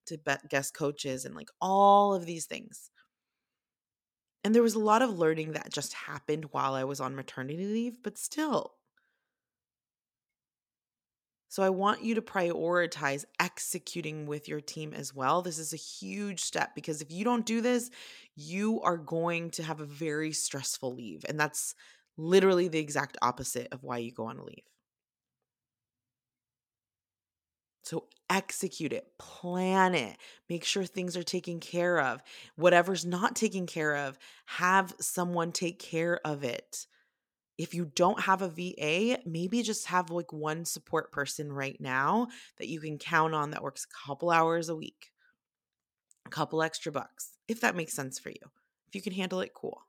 to 0.07 0.19
guest 0.49 0.75
coaches 0.75 1.25
and 1.25 1.35
like 1.35 1.49
all 1.61 2.15
of 2.15 2.27
these 2.27 2.47
things. 2.47 2.91
And 4.45 4.55
there 4.55 4.63
was 4.63 4.75
a 4.75 4.79
lot 4.81 5.03
of 5.03 5.19
learning 5.19 5.53
that 5.53 5.73
just 5.73 5.93
happened 5.95 6.47
while 6.53 6.75
I 6.75 6.85
was 6.85 7.01
on 7.01 7.17
maternity 7.17 7.67
leave, 7.67 8.03
but 8.03 8.19
still, 8.19 8.77
So 11.55 11.63
I 11.63 11.71
want 11.71 12.03
you 12.03 12.17
to 12.17 12.21
prioritize 12.21 13.25
executing 13.39 14.27
with 14.27 14.49
your 14.49 14.61
team 14.61 14.93
as 14.93 15.15
well. 15.15 15.41
This 15.41 15.61
is 15.61 15.73
a 15.73 15.77
huge 15.77 16.41
step 16.41 16.75
because 16.75 17.01
if 17.01 17.13
you 17.13 17.23
don't 17.23 17.47
do 17.47 17.61
this, 17.61 17.93
you 18.35 18.81
are 18.81 18.97
going 18.97 19.53
to 19.53 19.63
have 19.63 19.79
a 19.79 19.85
very 19.85 20.33
stressful 20.33 20.93
leave. 20.93 21.25
And 21.29 21.39
that's 21.39 21.77
literally 22.17 22.67
the 22.67 22.81
exact 22.81 23.17
opposite 23.23 23.69
of 23.71 23.85
why 23.85 23.99
you 23.99 24.11
go 24.11 24.25
on 24.25 24.39
a 24.39 24.45
leave. 24.45 24.65
So 27.85 28.07
execute 28.29 28.93
it, 28.93 29.17
plan 29.21 29.95
it, 29.95 30.17
make 30.51 30.65
sure 30.65 30.85
things 30.85 31.17
are 31.17 31.23
taken 31.23 31.61
care 31.61 32.01
of. 32.01 32.21
Whatever's 32.57 33.05
not 33.07 33.37
taken 33.37 33.67
care 33.67 33.95
of, 33.95 34.19
have 34.47 34.93
someone 35.01 35.53
take 35.53 35.79
care 35.79 36.19
of 36.27 36.43
it. 36.43 36.89
If 37.57 37.75
you 37.75 37.85
don't 37.95 38.21
have 38.21 38.43
a 38.43 38.49
VA, 38.49 39.19
maybe 39.25 39.63
just 39.63 39.87
have 39.87 40.11
like 40.11 40.33
one 40.33 40.65
support 40.65 41.13
person 41.13 41.53
right 41.53 41.81
now 41.81 42.29
that 42.59 42.69
you 42.69 42.81
can 42.81 42.99
count 42.99 43.35
on 43.35 43.51
that 43.51 43.63
works 43.63 43.87
a 43.87 44.07
couple 44.07 44.31
hours 44.31 44.69
a 44.69 44.77
week, 44.77 45.13
a 46.27 46.31
couple 46.31 46.63
extra 46.63 46.91
bucks, 46.91 47.37
if 47.47 47.61
that 47.61 47.77
makes 47.77 47.93
sense 47.93 48.19
for 48.19 48.31
you. 48.31 48.51
If 48.89 48.95
you 48.95 49.03
can 49.03 49.13
handle 49.13 49.41
it, 49.41 49.55
cool. 49.55 49.83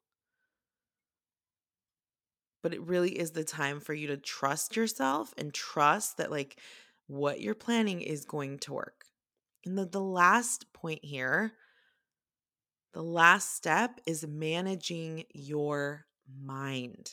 But 2.61 2.74
it 2.74 2.82
really 2.82 3.18
is 3.18 3.32
the 3.32 3.43
time 3.43 3.80
for 3.80 3.93
you 3.93 4.07
to 4.07 4.18
trust 4.18 4.76
yourself 4.76 5.34
and 5.38 5.53
trust 5.53 6.18
that, 6.18 6.32
like, 6.32 6.59
what 7.07 7.39
you're 7.39 7.53
planning 7.53 8.01
is 8.01 8.26
going 8.26 8.57
to 8.59 8.74
work. 8.74 9.05
And 9.66 9.78
the, 9.78 9.86
the 9.86 10.01
last 10.01 10.72
point 10.74 11.03
here, 11.03 11.53
the 12.93 13.03
last 13.03 13.55
step 13.55 13.99
is 14.05 14.26
managing 14.26 15.26
your 15.34 16.05
mind. 16.43 17.11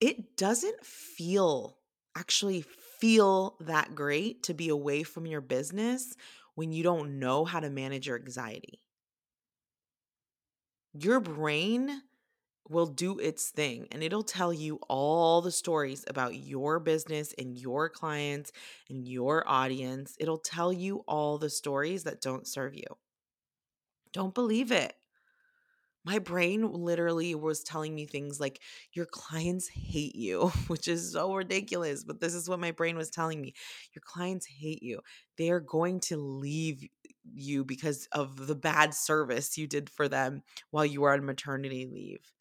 It 0.00 0.36
doesn't 0.36 0.84
feel, 0.84 1.78
actually 2.16 2.62
feel 2.62 3.56
that 3.60 3.94
great 3.94 4.42
to 4.44 4.54
be 4.54 4.68
away 4.68 5.02
from 5.02 5.26
your 5.26 5.40
business 5.40 6.14
when 6.54 6.72
you 6.72 6.82
don't 6.82 7.18
know 7.18 7.44
how 7.44 7.60
to 7.60 7.70
manage 7.70 8.06
your 8.06 8.18
anxiety. 8.18 8.80
Your 10.92 11.20
brain 11.20 12.02
will 12.68 12.86
do 12.86 13.18
its 13.18 13.50
thing 13.50 13.88
and 13.92 14.02
it'll 14.02 14.22
tell 14.24 14.52
you 14.52 14.78
all 14.88 15.42
the 15.42 15.52
stories 15.52 16.04
about 16.08 16.36
your 16.36 16.80
business 16.80 17.34
and 17.38 17.58
your 17.58 17.88
clients 17.90 18.52
and 18.90 19.06
your 19.08 19.48
audience. 19.48 20.16
It'll 20.20 20.38
tell 20.38 20.72
you 20.72 21.04
all 21.08 21.38
the 21.38 21.50
stories 21.50 22.04
that 22.04 22.20
don't 22.22 22.46
serve 22.46 22.74
you. 22.74 22.86
Don't 24.12 24.34
believe 24.34 24.70
it. 24.70 24.94
My 26.04 26.18
brain 26.18 26.72
literally 26.72 27.34
was 27.34 27.62
telling 27.62 27.94
me 27.94 28.06
things 28.06 28.40
like, 28.40 28.60
Your 28.92 29.06
clients 29.06 29.68
hate 29.68 30.16
you, 30.16 30.48
which 30.68 30.88
is 30.88 31.12
so 31.12 31.34
ridiculous. 31.34 32.04
But 32.04 32.20
this 32.20 32.34
is 32.34 32.48
what 32.48 32.60
my 32.60 32.70
brain 32.70 32.96
was 32.96 33.10
telling 33.10 33.40
me. 33.40 33.54
Your 33.94 34.02
clients 34.04 34.46
hate 34.46 34.82
you. 34.82 35.00
They 35.36 35.50
are 35.50 35.60
going 35.60 36.00
to 36.00 36.16
leave 36.16 36.86
you 37.32 37.64
because 37.64 38.08
of 38.12 38.46
the 38.46 38.54
bad 38.54 38.94
service 38.94 39.58
you 39.58 39.66
did 39.66 39.90
for 39.90 40.08
them 40.08 40.42
while 40.70 40.86
you 40.86 41.02
were 41.02 41.12
on 41.12 41.24
maternity 41.24 41.86
leave 41.86 42.32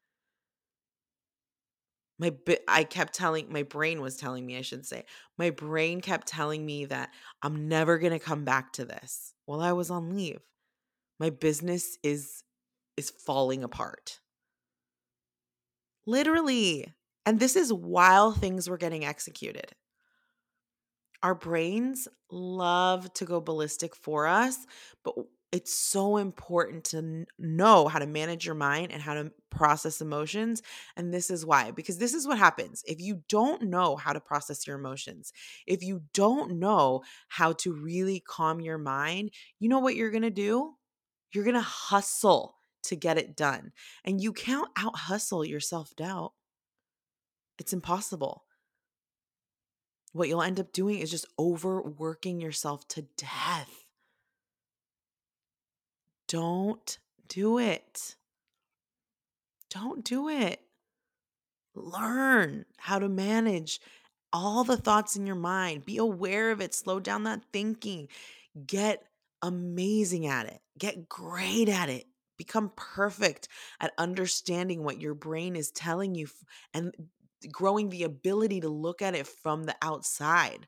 my 2.19 2.35
I 2.67 2.83
kept 2.83 3.13
telling 3.13 3.51
my 3.51 3.63
brain 3.63 4.01
was 4.01 4.17
telling 4.17 4.45
me 4.45 4.57
I 4.57 4.61
should 4.61 4.85
say 4.85 5.05
my 5.37 5.49
brain 5.49 6.01
kept 6.01 6.27
telling 6.27 6.65
me 6.65 6.85
that 6.85 7.09
I'm 7.41 7.67
never 7.67 7.97
going 7.97 8.11
to 8.13 8.19
come 8.19 8.43
back 8.43 8.73
to 8.73 8.85
this 8.85 9.33
while 9.45 9.61
I 9.61 9.71
was 9.71 9.89
on 9.89 10.15
leave. 10.15 10.41
My 11.19 11.29
business 11.29 11.97
is 12.03 12.43
is 12.99 13.09
falling 13.09 13.63
apart. 13.63 14.19
Literally. 16.05 16.93
And 17.25 17.39
this 17.39 17.55
is 17.55 17.73
while 17.73 18.31
things 18.31 18.69
were 18.69 18.77
getting 18.77 19.05
executed. 19.05 19.71
Our 21.23 21.35
brains 21.35 22.07
love 22.31 23.11
to 23.15 23.25
go 23.25 23.41
ballistic 23.41 23.95
for 23.95 24.27
us, 24.27 24.57
but 25.03 25.15
it's 25.51 25.73
so 25.73 26.17
important 26.17 26.83
to 26.85 27.25
know 27.37 27.87
how 27.87 27.99
to 27.99 28.05
manage 28.05 28.45
your 28.45 28.55
mind 28.55 28.91
and 28.91 29.01
how 29.01 29.15
to 29.15 29.31
process 29.49 29.99
emotions. 29.99 30.61
And 30.95 31.13
this 31.13 31.29
is 31.29 31.45
why, 31.45 31.71
because 31.71 31.97
this 31.97 32.13
is 32.13 32.27
what 32.27 32.37
happens. 32.37 32.83
If 32.87 33.01
you 33.01 33.23
don't 33.27 33.63
know 33.63 33.95
how 33.95 34.13
to 34.13 34.19
process 34.19 34.67
your 34.67 34.77
emotions, 34.77 35.33
if 35.65 35.83
you 35.83 36.03
don't 36.13 36.59
know 36.59 37.01
how 37.27 37.53
to 37.53 37.73
really 37.73 38.19
calm 38.19 38.61
your 38.61 38.77
mind, 38.77 39.31
you 39.59 39.69
know 39.69 39.79
what 39.79 39.95
you're 39.95 40.11
going 40.11 40.21
to 40.21 40.29
do? 40.29 40.75
You're 41.33 41.43
going 41.43 41.55
to 41.55 41.61
hustle 41.61 42.58
to 42.83 42.95
get 42.95 43.17
it 43.17 43.35
done. 43.35 43.71
And 44.03 44.21
you 44.21 44.33
can't 44.33 44.69
out 44.77 44.95
hustle 44.95 45.45
your 45.45 45.59
self 45.59 45.95
doubt. 45.95 46.33
It's 47.57 47.73
impossible. 47.73 48.45
What 50.13 50.27
you'll 50.27 50.41
end 50.41 50.59
up 50.59 50.71
doing 50.71 50.99
is 50.99 51.11
just 51.11 51.27
overworking 51.37 52.41
yourself 52.41 52.87
to 52.89 53.03
death. 53.17 53.83
Don't 56.27 56.97
do 57.27 57.59
it. 57.59 58.15
Don't 59.69 60.03
do 60.03 60.29
it. 60.29 60.61
Learn 61.75 62.65
how 62.77 62.99
to 62.99 63.07
manage 63.07 63.79
all 64.33 64.63
the 64.63 64.77
thoughts 64.77 65.15
in 65.15 65.25
your 65.25 65.35
mind. 65.35 65.85
Be 65.85 65.97
aware 65.97 66.51
of 66.51 66.61
it. 66.61 66.73
Slow 66.73 66.99
down 66.99 67.23
that 67.23 67.41
thinking. 67.51 68.07
Get 68.65 69.03
amazing 69.41 70.27
at 70.27 70.47
it. 70.47 70.61
Get 70.77 71.07
great 71.07 71.69
at 71.69 71.89
it. 71.89 72.05
Become 72.39 72.71
perfect 72.77 73.49
at 73.81 73.91
understanding 73.97 74.81
what 74.81 75.01
your 75.01 75.13
brain 75.13 75.57
is 75.57 75.71
telling 75.71 76.15
you 76.15 76.27
and 76.73 76.95
growing 77.51 77.89
the 77.89 78.03
ability 78.03 78.61
to 78.61 78.69
look 78.69 79.01
at 79.01 79.13
it 79.13 79.27
from 79.27 79.65
the 79.65 79.75
outside. 79.81 80.65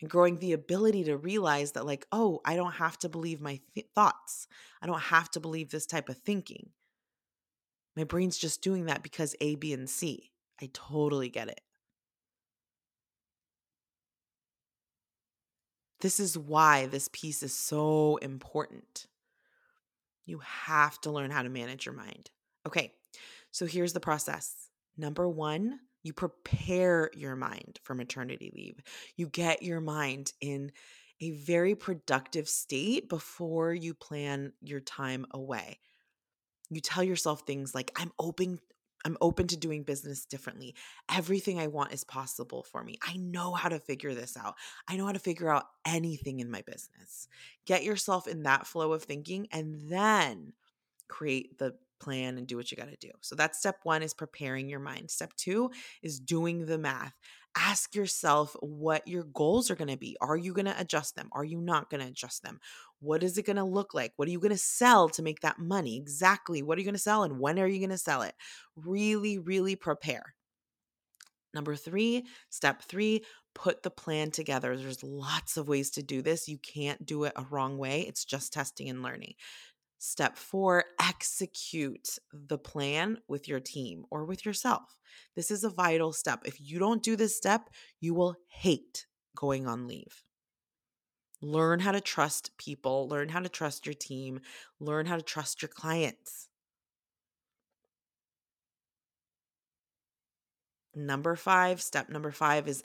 And 0.00 0.10
growing 0.10 0.38
the 0.38 0.52
ability 0.52 1.04
to 1.04 1.16
realize 1.16 1.72
that 1.72 1.86
like 1.86 2.06
oh 2.10 2.40
i 2.44 2.56
don't 2.56 2.72
have 2.72 2.98
to 3.00 3.08
believe 3.08 3.40
my 3.40 3.60
th- 3.74 3.86
thoughts. 3.94 4.48
I 4.82 4.86
don't 4.86 5.00
have 5.00 5.30
to 5.32 5.40
believe 5.40 5.70
this 5.70 5.86
type 5.86 6.08
of 6.08 6.18
thinking. 6.18 6.70
My 7.96 8.02
brain's 8.02 8.36
just 8.36 8.62
doing 8.62 8.86
that 8.86 9.04
because 9.04 9.36
a 9.40 9.54
b 9.54 9.72
and 9.72 9.88
c. 9.88 10.32
I 10.60 10.70
totally 10.72 11.28
get 11.28 11.48
it. 11.48 11.60
This 16.00 16.18
is 16.18 16.36
why 16.36 16.86
this 16.86 17.08
piece 17.12 17.42
is 17.42 17.54
so 17.54 18.16
important 18.16 19.06
you 20.26 20.40
have 20.40 21.00
to 21.00 21.10
learn 21.10 21.30
how 21.30 21.42
to 21.42 21.48
manage 21.48 21.86
your 21.86 21.94
mind 21.94 22.30
okay 22.66 22.92
so 23.50 23.66
here's 23.66 23.92
the 23.92 24.00
process 24.00 24.68
number 24.96 25.28
one 25.28 25.80
you 26.02 26.12
prepare 26.12 27.10
your 27.14 27.36
mind 27.36 27.78
for 27.82 27.94
maternity 27.94 28.50
leave. 28.54 28.80
You 29.16 29.28
get 29.28 29.62
your 29.62 29.80
mind 29.80 30.32
in 30.40 30.72
a 31.20 31.32
very 31.32 31.74
productive 31.74 32.48
state 32.48 33.08
before 33.08 33.74
you 33.74 33.92
plan 33.92 34.52
your 34.62 34.80
time 34.80 35.26
away. 35.32 35.78
You 36.70 36.80
tell 36.80 37.04
yourself 37.04 37.42
things 37.42 37.74
like 37.74 37.92
I'm 37.96 38.12
open 38.18 38.60
I'm 39.04 39.16
open 39.20 39.46
to 39.48 39.56
doing 39.56 39.82
business 39.82 40.24
differently. 40.24 40.74
Everything 41.10 41.58
I 41.58 41.68
want 41.68 41.92
is 41.92 42.04
possible 42.04 42.62
for 42.62 42.84
me. 42.84 42.98
I 43.02 43.16
know 43.16 43.52
how 43.52 43.68
to 43.68 43.78
figure 43.78 44.14
this 44.14 44.36
out. 44.36 44.54
I 44.88 44.96
know 44.96 45.06
how 45.06 45.12
to 45.12 45.18
figure 45.18 45.50
out 45.50 45.66
anything 45.86 46.40
in 46.40 46.50
my 46.50 46.62
business. 46.62 47.28
Get 47.66 47.84
yourself 47.84 48.26
in 48.26 48.42
that 48.44 48.66
flow 48.66 48.92
of 48.92 49.02
thinking 49.02 49.48
and 49.52 49.88
then 49.88 50.52
create 51.08 51.58
the 51.58 51.74
plan 52.00 52.38
and 52.38 52.46
do 52.46 52.56
what 52.56 52.70
you 52.70 52.76
got 52.76 52.88
to 52.88 52.96
do. 52.96 53.10
So 53.20 53.34
that's 53.34 53.58
step 53.58 53.80
1 53.82 54.02
is 54.02 54.14
preparing 54.14 54.68
your 54.68 54.80
mind. 54.80 55.10
Step 55.10 55.34
2 55.36 55.70
is 56.02 56.18
doing 56.18 56.66
the 56.66 56.78
math. 56.78 57.14
Ask 57.56 57.94
yourself 57.94 58.56
what 58.60 59.06
your 59.08 59.24
goals 59.24 59.70
are 59.70 59.74
going 59.74 59.88
to 59.88 59.96
be. 59.96 60.16
Are 60.20 60.36
you 60.36 60.52
going 60.52 60.66
to 60.66 60.80
adjust 60.80 61.16
them? 61.16 61.28
Are 61.32 61.44
you 61.44 61.60
not 61.60 61.90
going 61.90 62.00
to 62.00 62.06
adjust 62.06 62.42
them? 62.42 62.60
What 63.00 63.22
is 63.22 63.38
it 63.38 63.46
going 63.46 63.56
to 63.56 63.64
look 63.64 63.94
like? 63.94 64.12
What 64.16 64.28
are 64.28 64.30
you 64.30 64.40
going 64.40 64.50
to 64.52 64.58
sell 64.58 65.08
to 65.10 65.22
make 65.22 65.40
that 65.40 65.58
money? 65.58 65.96
Exactly. 65.96 66.62
What 66.62 66.76
are 66.76 66.80
you 66.80 66.84
going 66.84 66.94
to 66.94 67.00
sell 67.00 67.22
and 67.22 67.40
when 67.40 67.58
are 67.58 67.66
you 67.66 67.78
going 67.78 67.90
to 67.90 67.98
sell 67.98 68.22
it? 68.22 68.34
Really, 68.76 69.38
really 69.38 69.74
prepare. 69.74 70.34
Number 71.52 71.74
three, 71.74 72.26
step 72.50 72.82
three, 72.82 73.24
put 73.54 73.82
the 73.82 73.90
plan 73.90 74.30
together. 74.30 74.76
There's 74.76 75.02
lots 75.02 75.56
of 75.56 75.66
ways 75.66 75.90
to 75.92 76.02
do 76.02 76.22
this. 76.22 76.46
You 76.46 76.58
can't 76.58 77.04
do 77.04 77.24
it 77.24 77.32
a 77.34 77.46
wrong 77.50 77.76
way. 77.76 78.02
It's 78.02 78.24
just 78.24 78.52
testing 78.52 78.88
and 78.88 79.02
learning. 79.02 79.34
Step 79.98 80.36
four, 80.36 80.84
execute 81.02 82.18
the 82.32 82.56
plan 82.56 83.18
with 83.28 83.48
your 83.48 83.60
team 83.60 84.04
or 84.10 84.24
with 84.24 84.46
yourself. 84.46 84.98
This 85.36 85.50
is 85.50 85.64
a 85.64 85.70
vital 85.70 86.12
step. 86.12 86.40
If 86.44 86.60
you 86.60 86.78
don't 86.78 87.02
do 87.02 87.16
this 87.16 87.36
step, 87.36 87.68
you 88.00 88.14
will 88.14 88.36
hate 88.48 89.06
going 89.36 89.66
on 89.66 89.86
leave. 89.86 90.22
Learn 91.42 91.80
how 91.80 91.92
to 91.92 92.00
trust 92.00 92.56
people, 92.58 93.08
learn 93.08 93.30
how 93.30 93.40
to 93.40 93.48
trust 93.48 93.86
your 93.86 93.94
team, 93.94 94.40
learn 94.78 95.06
how 95.06 95.16
to 95.16 95.22
trust 95.22 95.62
your 95.62 95.70
clients. 95.70 96.48
Number 100.94 101.36
five, 101.36 101.80
step 101.80 102.08
number 102.08 102.30
five 102.30 102.68
is 102.68 102.82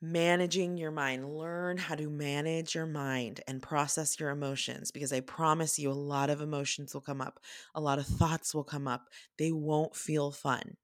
managing 0.00 0.76
your 0.76 0.90
mind. 0.90 1.36
Learn 1.36 1.78
how 1.78 1.94
to 1.94 2.08
manage 2.08 2.74
your 2.74 2.86
mind 2.86 3.40
and 3.46 3.62
process 3.62 4.18
your 4.18 4.30
emotions 4.30 4.90
because 4.90 5.12
I 5.12 5.20
promise 5.20 5.78
you, 5.78 5.90
a 5.90 5.92
lot 5.92 6.30
of 6.30 6.40
emotions 6.40 6.92
will 6.92 7.00
come 7.00 7.20
up, 7.20 7.40
a 7.74 7.80
lot 7.80 7.98
of 7.98 8.06
thoughts 8.06 8.54
will 8.54 8.64
come 8.64 8.88
up. 8.88 9.08
They 9.38 9.52
won't 9.52 9.94
feel 9.94 10.30
fun. 10.30 10.76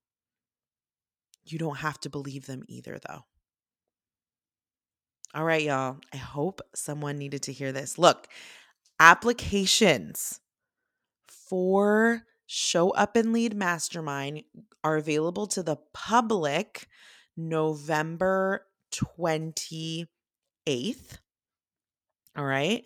You 1.44 1.58
don't 1.58 1.78
have 1.78 1.98
to 2.00 2.10
believe 2.10 2.46
them 2.46 2.62
either, 2.68 2.98
though. 3.06 3.24
All 5.34 5.44
right, 5.44 5.62
y'all. 5.62 5.96
I 6.12 6.18
hope 6.18 6.60
someone 6.74 7.16
needed 7.16 7.42
to 7.44 7.52
hear 7.52 7.72
this. 7.72 7.96
Look, 7.96 8.28
applications 9.00 10.40
for 11.26 12.24
Show 12.46 12.90
Up 12.90 13.16
and 13.16 13.32
Lead 13.32 13.56
Mastermind 13.56 14.42
are 14.84 14.96
available 14.96 15.46
to 15.48 15.62
the 15.62 15.76
public 15.94 16.86
November 17.34 18.66
28th. 18.92 20.06
All 22.36 22.44
right. 22.44 22.84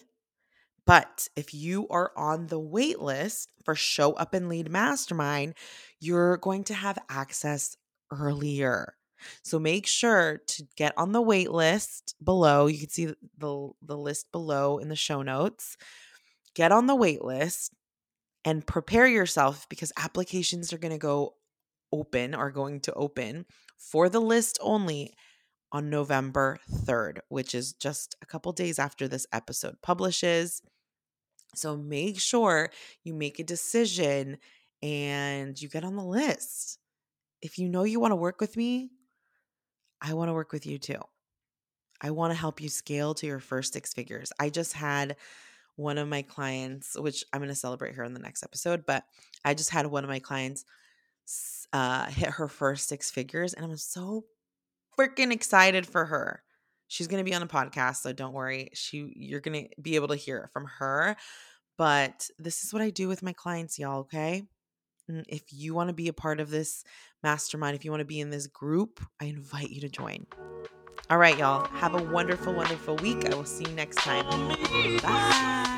But 0.86 1.28
if 1.34 1.52
you 1.52 1.88
are 1.88 2.12
on 2.16 2.46
the 2.46 2.60
wait 2.60 3.00
list 3.00 3.50
for 3.64 3.74
Show 3.74 4.12
Up 4.12 4.34
and 4.34 4.48
Lead 4.48 4.70
Mastermind, 4.70 5.54
you're 5.98 6.36
going 6.36 6.62
to 6.64 6.74
have 6.74 6.98
access 7.08 7.76
earlier. 8.12 8.94
So 9.42 9.58
make 9.58 9.86
sure 9.86 10.40
to 10.46 10.66
get 10.76 10.92
on 10.96 11.12
the 11.12 11.22
wait 11.22 11.50
list 11.50 12.14
below. 12.22 12.66
You 12.66 12.78
can 12.78 12.88
see 12.88 13.06
the, 13.38 13.70
the 13.82 13.96
list 13.96 14.30
below 14.32 14.78
in 14.78 14.88
the 14.88 14.96
show 14.96 15.22
notes. 15.22 15.76
Get 16.54 16.72
on 16.72 16.86
the 16.86 16.94
wait 16.94 17.22
list 17.22 17.74
and 18.44 18.66
prepare 18.66 19.06
yourself 19.06 19.68
because 19.68 19.92
applications 19.98 20.72
are 20.72 20.78
going 20.78 20.92
to 20.92 20.98
go 20.98 21.34
open, 21.92 22.34
are 22.34 22.50
going 22.50 22.80
to 22.80 22.92
open 22.94 23.46
for 23.76 24.08
the 24.08 24.20
list 24.20 24.58
only 24.60 25.14
on 25.72 25.90
November 25.90 26.58
3rd, 26.70 27.18
which 27.28 27.54
is 27.54 27.72
just 27.72 28.16
a 28.22 28.26
couple 28.26 28.52
days 28.52 28.78
after 28.78 29.08
this 29.08 29.26
episode 29.32 29.76
publishes. 29.82 30.62
So 31.54 31.76
make 31.76 32.20
sure 32.20 32.70
you 33.02 33.14
make 33.14 33.38
a 33.38 33.44
decision 33.44 34.38
and 34.82 35.60
you 35.60 35.68
get 35.68 35.84
on 35.84 35.96
the 35.96 36.04
list. 36.04 36.78
If 37.42 37.58
you 37.58 37.68
know 37.68 37.84
you 37.84 38.00
want 38.00 38.12
to 38.12 38.16
work 38.16 38.40
with 38.40 38.56
me, 38.56 38.90
I 40.00 40.14
want 40.14 40.28
to 40.28 40.34
work 40.34 40.52
with 40.52 40.66
you 40.66 40.78
too. 40.78 41.00
I 42.00 42.10
want 42.10 42.32
to 42.32 42.38
help 42.38 42.60
you 42.60 42.68
scale 42.68 43.14
to 43.14 43.26
your 43.26 43.40
first 43.40 43.72
six 43.72 43.92
figures. 43.94 44.32
I 44.38 44.50
just 44.50 44.74
had 44.74 45.16
one 45.76 45.98
of 45.98 46.08
my 46.08 46.22
clients, 46.22 46.98
which 46.98 47.24
I'm 47.32 47.40
going 47.40 47.48
to 47.48 47.54
celebrate 47.54 47.94
her 47.94 48.04
in 48.04 48.14
the 48.14 48.20
next 48.20 48.42
episode, 48.42 48.84
but 48.86 49.04
I 49.44 49.54
just 49.54 49.70
had 49.70 49.86
one 49.86 50.04
of 50.04 50.10
my 50.10 50.18
clients 50.18 50.64
uh, 51.72 52.06
hit 52.06 52.30
her 52.30 52.48
first 52.48 52.88
six 52.88 53.10
figures, 53.10 53.54
and 53.54 53.64
I'm 53.64 53.76
so 53.76 54.24
freaking 54.98 55.32
excited 55.32 55.86
for 55.86 56.04
her. 56.04 56.42
She's 56.88 57.08
going 57.08 57.22
to 57.22 57.28
be 57.28 57.34
on 57.34 57.42
a 57.42 57.46
podcast, 57.46 57.96
so 57.96 58.12
don't 58.12 58.32
worry. 58.32 58.70
She 58.74 59.12
you're 59.16 59.40
going 59.40 59.64
to 59.64 59.80
be 59.80 59.96
able 59.96 60.08
to 60.08 60.16
hear 60.16 60.38
it 60.38 60.50
from 60.52 60.66
her. 60.78 61.16
But 61.76 62.30
this 62.38 62.64
is 62.64 62.72
what 62.72 62.82
I 62.82 62.90
do 62.90 63.08
with 63.08 63.22
my 63.22 63.32
clients, 63.32 63.78
y'all, 63.78 64.00
okay? 64.00 64.44
Mm, 65.10 65.24
if 65.28 65.52
you 65.52 65.74
want 65.74 65.88
to 65.88 65.94
be 65.94 66.08
a 66.08 66.12
part 66.12 66.40
of 66.40 66.50
this 66.50 66.84
mastermind, 67.22 67.76
if 67.76 67.84
you 67.84 67.90
want 67.90 68.00
to 68.00 68.06
be 68.06 68.20
in 68.20 68.30
this 68.30 68.46
group, 68.46 69.00
I 69.20 69.26
invite 69.26 69.70
you 69.70 69.80
to 69.82 69.88
join. 69.88 70.26
All 71.08 71.18
right, 71.18 71.38
y'all. 71.38 71.68
Have 71.68 71.94
a 71.94 72.02
wonderful, 72.02 72.52
wonderful 72.52 72.96
week. 72.96 73.24
I 73.30 73.34
will 73.34 73.44
see 73.44 73.64
you 73.64 73.74
next 73.76 73.96
time. 73.96 74.24
Bye. 75.02 75.76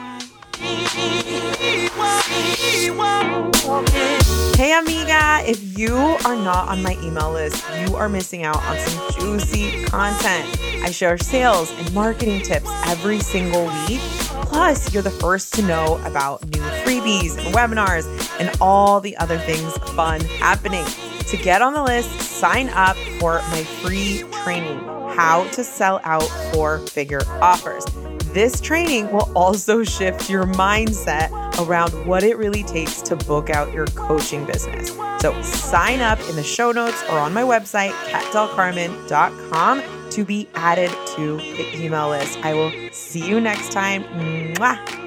Hey, 4.56 4.78
amiga. 4.78 5.42
If 5.46 5.78
you 5.78 5.94
are 5.94 6.34
not 6.34 6.68
on 6.68 6.82
my 6.82 6.96
email 7.02 7.32
list, 7.32 7.64
you 7.80 7.94
are 7.96 8.08
missing 8.08 8.44
out 8.44 8.56
on 8.64 8.78
some 8.78 9.20
juicy 9.20 9.84
content. 9.84 10.58
I 10.82 10.90
share 10.90 11.18
sales 11.18 11.70
and 11.78 11.92
marketing 11.92 12.42
tips 12.42 12.70
every 12.86 13.20
single 13.20 13.66
week. 13.86 14.00
Plus, 14.48 14.92
you're 14.94 15.02
the 15.02 15.10
first 15.10 15.54
to 15.54 15.62
know 15.62 16.00
about 16.04 16.44
new 16.46 16.62
freebies 16.82 17.36
and 17.36 17.54
webinars 17.54 18.04
and 18.38 18.50
all 18.60 19.00
the 19.00 19.16
other 19.16 19.38
things 19.38 19.76
fun 19.94 20.20
happening. 20.20 20.84
To 21.28 21.36
get 21.36 21.60
on 21.60 21.74
the 21.74 21.82
list, 21.82 22.10
sign 22.20 22.68
up 22.70 22.96
for 23.20 23.42
my 23.50 23.64
free 23.82 24.24
training 24.42 24.78
How 25.14 25.46
to 25.52 25.62
Sell 25.62 26.00
Out 26.04 26.28
Four 26.52 26.78
Figure 26.86 27.22
Offers. 27.42 27.84
This 28.32 28.60
training 28.60 29.10
will 29.10 29.30
also 29.34 29.82
shift 29.84 30.30
your 30.30 30.44
mindset 30.44 31.30
around 31.66 31.90
what 32.06 32.22
it 32.22 32.36
really 32.38 32.62
takes 32.62 33.02
to 33.02 33.16
book 33.16 33.50
out 33.50 33.72
your 33.72 33.86
coaching 33.88 34.44
business. 34.44 34.90
So 35.20 35.40
sign 35.42 36.00
up 36.00 36.20
in 36.28 36.36
the 36.36 36.42
show 36.42 36.72
notes 36.72 37.02
or 37.10 37.18
on 37.18 37.34
my 37.34 37.42
website, 37.42 37.92
catdelcarmen.com, 38.10 39.82
to 40.10 40.24
be 40.24 40.48
added 40.54 40.90
to 41.16 41.36
the 41.36 41.84
email 41.84 42.10
list. 42.10 42.38
I 42.42 42.54
will 42.54 42.72
see 42.92 43.26
you 43.26 43.40
next 43.40 43.72
time. 43.72 44.04
Mwah. 44.04 44.97